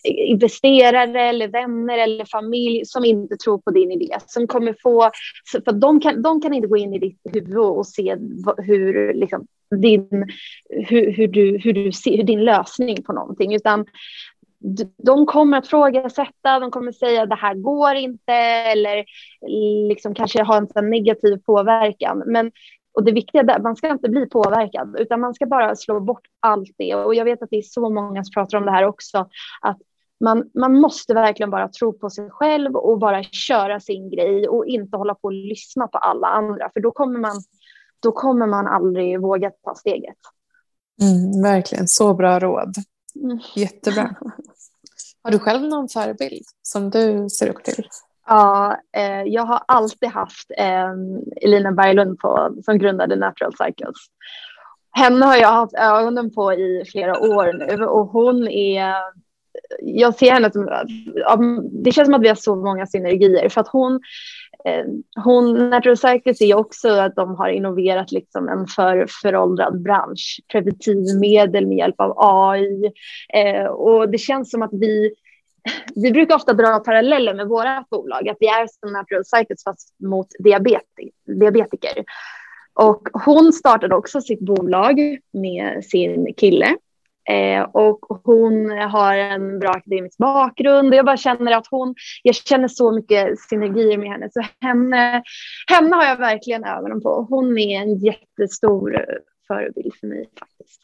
investerare 0.04 1.22
eller 1.22 1.48
vänner 1.48 1.98
eller 1.98 2.24
familj 2.24 2.82
som 2.84 3.04
inte 3.04 3.36
tror 3.36 3.58
på 3.58 3.70
din 3.70 3.90
idé. 3.92 4.16
Som 4.26 4.46
kommer 4.46 4.76
få, 4.82 5.10
för 5.52 5.72
de 5.72 6.00
kan, 6.00 6.22
de 6.22 6.40
kan 6.40 6.54
inte 6.54 6.68
gå 6.68 6.76
in 6.76 6.94
i 6.94 6.98
ditt 6.98 7.20
huvud 7.32 7.56
och 7.58 7.86
se 7.86 8.16
hur, 8.56 9.14
liksom, 9.14 9.46
din, 9.80 10.26
hur, 10.68 11.12
hur, 11.12 11.28
du, 11.28 11.58
hur, 11.58 11.72
du 11.72 11.92
ser, 11.92 12.16
hur 12.16 12.24
din 12.24 12.44
lösning 12.44 13.02
på 13.02 13.12
någonting. 13.12 13.54
Utan 13.54 13.86
de 15.02 15.26
kommer 15.26 15.58
att 15.58 15.68
frågasätta, 15.68 16.60
de 16.60 16.70
kommer 16.70 16.88
att 16.88 16.98
säga 16.98 17.22
att 17.22 17.28
det 17.28 17.36
här 17.36 17.54
går 17.54 17.94
inte 17.94 18.32
eller 18.72 19.04
liksom 19.88 20.14
kanske 20.14 20.42
ha 20.42 20.66
en 20.74 20.90
negativ 20.90 21.36
påverkan. 21.46 22.22
Men 22.26 22.50
och 22.96 23.04
det 23.04 23.12
viktiga 23.12 23.42
är 23.42 23.56
att 23.56 23.62
man 23.62 23.76
ska 23.76 23.88
inte 23.88 24.08
bli 24.08 24.26
påverkad, 24.26 24.96
utan 24.98 25.20
man 25.20 25.34
ska 25.34 25.46
bara 25.46 25.76
slå 25.76 26.00
bort 26.00 26.26
allt 26.40 26.70
det. 26.78 26.94
Och 26.94 27.14
jag 27.14 27.24
vet 27.24 27.42
att 27.42 27.50
det 27.50 27.56
är 27.56 27.62
så 27.62 27.90
många 27.90 28.24
som 28.24 28.32
pratar 28.32 28.58
om 28.58 28.64
det 28.64 28.72
här 28.72 28.84
också, 28.84 29.28
att 29.60 29.78
man, 30.20 30.50
man 30.54 30.80
måste 30.80 31.14
verkligen 31.14 31.50
bara 31.50 31.68
tro 31.68 31.92
på 31.92 32.10
sig 32.10 32.30
själv 32.30 32.76
och 32.76 32.98
bara 32.98 33.22
köra 33.22 33.80
sin 33.80 34.10
grej 34.10 34.48
och 34.48 34.66
inte 34.66 34.96
hålla 34.96 35.14
på 35.14 35.28
och 35.28 35.32
lyssna 35.32 35.86
på 35.86 35.98
alla 35.98 36.26
andra, 36.26 36.70
för 36.72 36.80
då 36.80 36.90
kommer 36.90 37.20
man, 37.20 37.42
då 38.02 38.12
kommer 38.12 38.46
man 38.46 38.66
aldrig 38.66 39.20
våga 39.20 39.50
ta 39.50 39.74
steget. 39.74 40.16
Mm, 41.02 41.42
verkligen, 41.42 41.88
så 41.88 42.14
bra 42.14 42.38
råd. 42.38 42.74
Mm. 43.22 43.38
Jättebra. 43.54 44.16
Har 45.22 45.30
du 45.30 45.38
själv 45.38 45.62
någon 45.62 45.88
förebild 45.88 46.44
som 46.62 46.90
du 46.90 47.28
ser 47.28 47.48
upp 47.48 47.64
till? 47.64 47.88
Ja, 48.26 48.76
eh, 48.96 49.22
jag 49.22 49.42
har 49.42 49.62
alltid 49.68 50.08
haft 50.08 50.50
eh, 50.58 50.92
Elina 51.42 51.72
Berglund 51.72 52.18
på, 52.18 52.56
som 52.64 52.78
grundade 52.78 53.16
Natural 53.16 53.52
Cycles. 53.56 53.96
Henne 54.92 55.26
har 55.26 55.36
jag 55.36 55.52
haft 55.52 55.74
ögonen 55.74 56.34
på 56.34 56.52
i 56.52 56.84
flera 56.92 57.20
år 57.20 57.52
nu 57.52 57.84
och 57.84 58.06
hon 58.06 58.48
är 58.48 58.94
jag 59.80 60.14
ser 60.14 60.30
henne 60.30 60.52
som, 60.52 60.68
det 61.72 61.92
känns 61.92 62.06
som 62.06 62.14
att 62.14 62.22
vi 62.22 62.28
har 62.28 62.34
så 62.34 62.56
många 62.56 62.86
synergier 62.86 63.48
för 63.48 63.60
att 63.60 63.68
hon, 63.68 64.00
ehm, 64.64 65.02
hon 65.24 65.70
Natural 65.70 65.96
Cycles 65.96 66.40
är 66.40 66.54
också 66.54 66.88
att 66.88 67.16
de 67.16 67.34
har 67.34 67.48
innoverat 67.48 68.12
liksom 68.12 68.48
en 68.48 68.66
för 68.66 69.06
föråldrad 69.22 69.82
bransch, 69.82 70.40
preventivmedel 70.52 71.66
med 71.66 71.78
hjälp 71.78 72.00
av 72.00 72.14
AI 72.16 72.92
eh, 73.34 73.66
och 73.66 74.10
det 74.10 74.18
känns 74.18 74.50
som 74.50 74.62
att 74.62 74.72
vi 74.72 75.14
vi 75.94 76.12
brukar 76.12 76.34
ofta 76.34 76.52
dra 76.52 76.78
paralleller 76.78 77.34
med 77.34 77.48
våra 77.48 77.84
bolag, 77.90 78.28
att 78.28 78.36
vi 78.40 78.46
är 78.46 78.66
som 78.80 78.92
Natural 78.92 79.24
Cycles 79.24 79.64
fast 79.64 80.00
mot 80.00 80.26
diabetik, 80.38 81.14
diabetiker. 81.40 82.04
Och 82.74 83.08
hon 83.12 83.52
startade 83.52 83.94
också 83.94 84.20
sitt 84.20 84.40
bolag 84.40 85.18
med 85.32 85.84
sin 85.84 86.34
kille. 86.36 86.76
Eh, 87.28 87.62
och 87.62 87.98
hon 88.24 88.70
har 88.70 89.16
en 89.16 89.58
bra 89.58 89.70
akademisk 89.70 90.18
bakgrund 90.18 90.94
jag 90.94 91.04
bara 91.04 91.16
känner 91.16 91.52
att 91.52 91.66
hon, 91.70 91.94
jag 92.22 92.34
känner 92.34 92.68
så 92.68 92.92
mycket 92.92 93.40
synergier 93.40 93.98
med 93.98 94.08
henne. 94.08 94.28
Så 94.32 94.42
henne, 94.60 95.22
henne 95.70 95.96
har 95.96 96.04
jag 96.04 96.16
verkligen 96.16 96.64
ögonen 96.64 97.00
på. 97.00 97.26
Hon 97.30 97.58
är 97.58 97.80
en 97.82 97.98
jättestor 97.98 99.06
förebild 99.46 99.94
för 100.00 100.06
mig 100.06 100.28
faktiskt. 100.38 100.80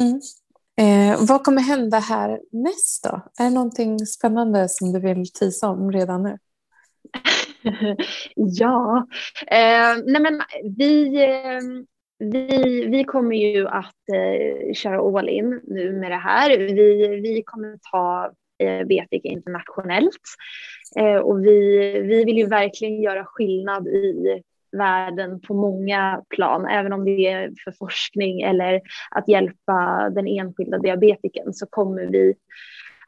Mm. 0.00 0.20
Eh, 0.80 1.26
vad 1.28 1.44
kommer 1.44 1.62
hända 1.62 1.98
här 1.98 2.40
näst 2.52 3.04
då? 3.04 3.20
Är 3.38 3.44
det 3.44 3.54
någonting 3.54 3.98
spännande 3.98 4.68
som 4.68 4.92
du 4.92 5.00
vill 5.00 5.32
tisa 5.32 5.68
om 5.68 5.92
redan 5.92 6.22
nu? 6.22 6.38
ja, 8.34 9.06
eh, 9.46 9.96
nej 10.06 10.22
men 10.22 10.42
vi, 10.78 11.22
eh, 11.24 11.60
vi, 12.18 12.86
vi 12.86 13.04
kommer 13.04 13.36
ju 13.36 13.68
att 13.68 13.94
eh, 14.14 14.74
köra 14.74 15.18
all 15.18 15.28
in 15.28 15.60
nu 15.64 15.92
med 15.92 16.10
det 16.10 16.16
här. 16.16 16.58
Vi, 16.58 17.06
vi 17.20 17.42
kommer 17.46 17.78
ta 17.92 18.32
eh, 18.58 18.86
BTK 18.86 19.24
internationellt 19.24 20.20
eh, 20.98 21.16
och 21.16 21.44
vi, 21.44 21.78
vi 22.00 22.24
vill 22.24 22.36
ju 22.36 22.46
verkligen 22.46 23.02
göra 23.02 23.24
skillnad 23.24 23.88
i 23.88 24.42
världen 24.72 25.40
på 25.40 25.54
många 25.54 26.22
plan, 26.28 26.66
även 26.66 26.92
om 26.92 27.04
det 27.04 27.26
är 27.26 27.52
för 27.64 27.72
forskning 27.72 28.40
eller 28.42 28.80
att 29.10 29.28
hjälpa 29.28 30.10
den 30.10 30.26
enskilda 30.26 30.78
diabetikern 30.78 31.52
så 31.52 31.66
kommer 31.66 32.06
vi 32.06 32.34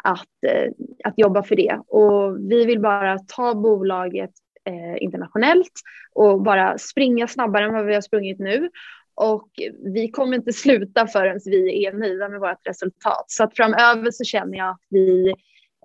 att, 0.05 0.45
eh, 0.47 0.71
att 1.05 1.15
jobba 1.17 1.43
för 1.43 1.57
det. 1.57 1.81
Och 1.87 2.51
vi 2.51 2.65
vill 2.65 2.81
bara 2.81 3.19
ta 3.19 3.55
bolaget 3.55 4.31
eh, 4.65 5.03
internationellt 5.03 5.73
och 6.15 6.43
bara 6.43 6.79
springa 6.79 7.29
snabbare 7.29 7.65
än 7.65 7.75
vad 7.75 7.87
vi 7.87 7.95
har 7.95 8.01
sprungit 8.01 8.39
nu. 8.39 8.71
Och 9.17 9.49
vi 9.95 10.11
kommer 10.11 10.37
inte 10.37 10.53
sluta 10.53 11.07
förrän 11.07 11.41
vi 11.45 11.87
är 11.87 11.93
nöjda 11.93 12.29
med 12.29 12.41
vårt 12.41 12.67
resultat. 12.67 13.25
Så 13.27 13.45
att 13.45 13.57
framöver 13.57 14.11
så 14.11 14.25
känner 14.25 14.59
jag 14.59 14.71
att 14.71 14.87
vi 14.91 15.29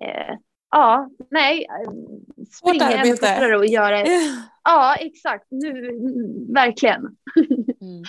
eh, 0.02 0.34
Ja, 0.70 1.10
nej, 1.30 1.66
springa 2.50 2.92
ännu 2.92 3.10
fortare 3.10 3.56
och 3.56 3.66
göra... 3.66 4.06
Ja, 4.64 4.94
exakt. 4.94 5.46
Nu, 5.50 5.72
verkligen. 6.54 7.00
Mm. 7.82 8.02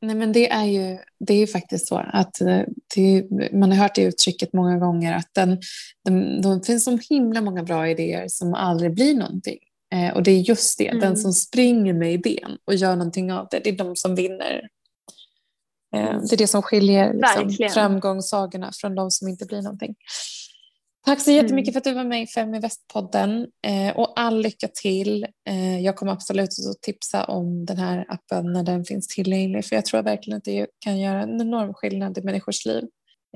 Nej, 0.00 0.16
men 0.16 0.32
det 0.32 0.50
är 0.50 0.64
ju 0.64 0.98
det 1.18 1.34
är 1.34 1.46
faktiskt 1.46 1.88
så 1.88 1.96
att 2.12 2.40
eh, 2.40 2.60
det, 2.94 3.26
man 3.52 3.72
har 3.72 3.78
hört 3.78 3.94
det 3.94 4.02
uttrycket 4.02 4.52
många 4.52 4.78
gånger 4.78 5.16
att 5.16 5.34
den, 5.34 5.58
den, 6.04 6.42
det 6.42 6.66
finns 6.66 6.84
så 6.84 6.98
himla 7.10 7.40
många 7.40 7.62
bra 7.62 7.88
idéer 7.88 8.24
som 8.28 8.54
aldrig 8.54 8.94
blir 8.94 9.14
någonting. 9.14 9.58
Eh, 9.94 10.14
och 10.14 10.22
det 10.22 10.30
är 10.30 10.38
just 10.38 10.78
det, 10.78 10.88
mm. 10.88 11.00
den 11.00 11.16
som 11.16 11.32
springer 11.32 11.92
med 11.92 12.12
idén 12.12 12.58
och 12.64 12.74
gör 12.74 12.96
någonting 12.96 13.32
av 13.32 13.48
det, 13.50 13.60
det 13.64 13.70
är 13.70 13.76
de 13.76 13.96
som 13.96 14.14
vinner. 14.14 14.68
Eh, 15.96 16.20
det 16.20 16.32
är 16.32 16.36
det 16.36 16.46
som 16.46 16.62
skiljer 16.62 17.12
liksom, 17.14 17.68
framgångssagorna 17.70 18.70
från 18.80 18.94
de 18.94 19.10
som 19.10 19.28
inte 19.28 19.46
blir 19.46 19.62
någonting. 19.62 19.94
Tack 21.08 21.20
så 21.20 21.30
jättemycket 21.30 21.68
mm. 21.68 21.72
för 21.72 21.78
att 21.78 21.84
du 21.84 21.94
var 21.94 22.04
med 22.04 22.22
i 22.22 22.26
Fem 22.26 22.54
i 22.54 22.60
Väst-podden 22.60 23.46
eh, 23.66 23.96
och 23.96 24.20
all 24.20 24.40
lycka 24.40 24.68
till. 24.68 25.26
Eh, 25.48 25.80
jag 25.80 25.96
kommer 25.96 26.12
absolut 26.12 26.48
att 26.48 26.82
tipsa 26.82 27.24
om 27.24 27.66
den 27.66 27.76
här 27.76 28.04
appen 28.08 28.52
när 28.52 28.62
den 28.62 28.84
finns 28.84 29.08
tillgänglig 29.08 29.64
för 29.64 29.76
jag 29.76 29.86
tror 29.86 30.02
verkligen 30.02 30.36
att 30.36 30.44
det 30.44 30.66
kan 30.78 30.98
göra 30.98 31.22
en 31.22 31.40
enorm 31.40 31.74
skillnad 31.74 32.18
i 32.18 32.22
människors 32.22 32.66
liv. 32.66 32.84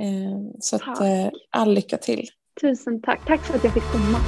Eh, 0.01 0.61
så 0.61 0.77
att, 0.77 1.01
eh, 1.01 1.29
all 1.51 1.75
lycka 1.75 1.97
till. 1.97 2.29
Tusen 2.61 3.03
tack. 3.03 3.27
Tack 3.27 3.47
för 3.47 3.55
att 3.55 3.65
jag 3.65 3.75
fick 3.75 3.93
komma. 3.93 4.19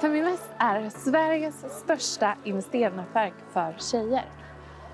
Feminvest 0.00 0.50
är 0.58 0.90
Sveriges 1.10 1.54
största 1.84 2.36
investeringsnätverk 2.44 3.34
för 3.52 3.76
tjejer. 3.78 4.24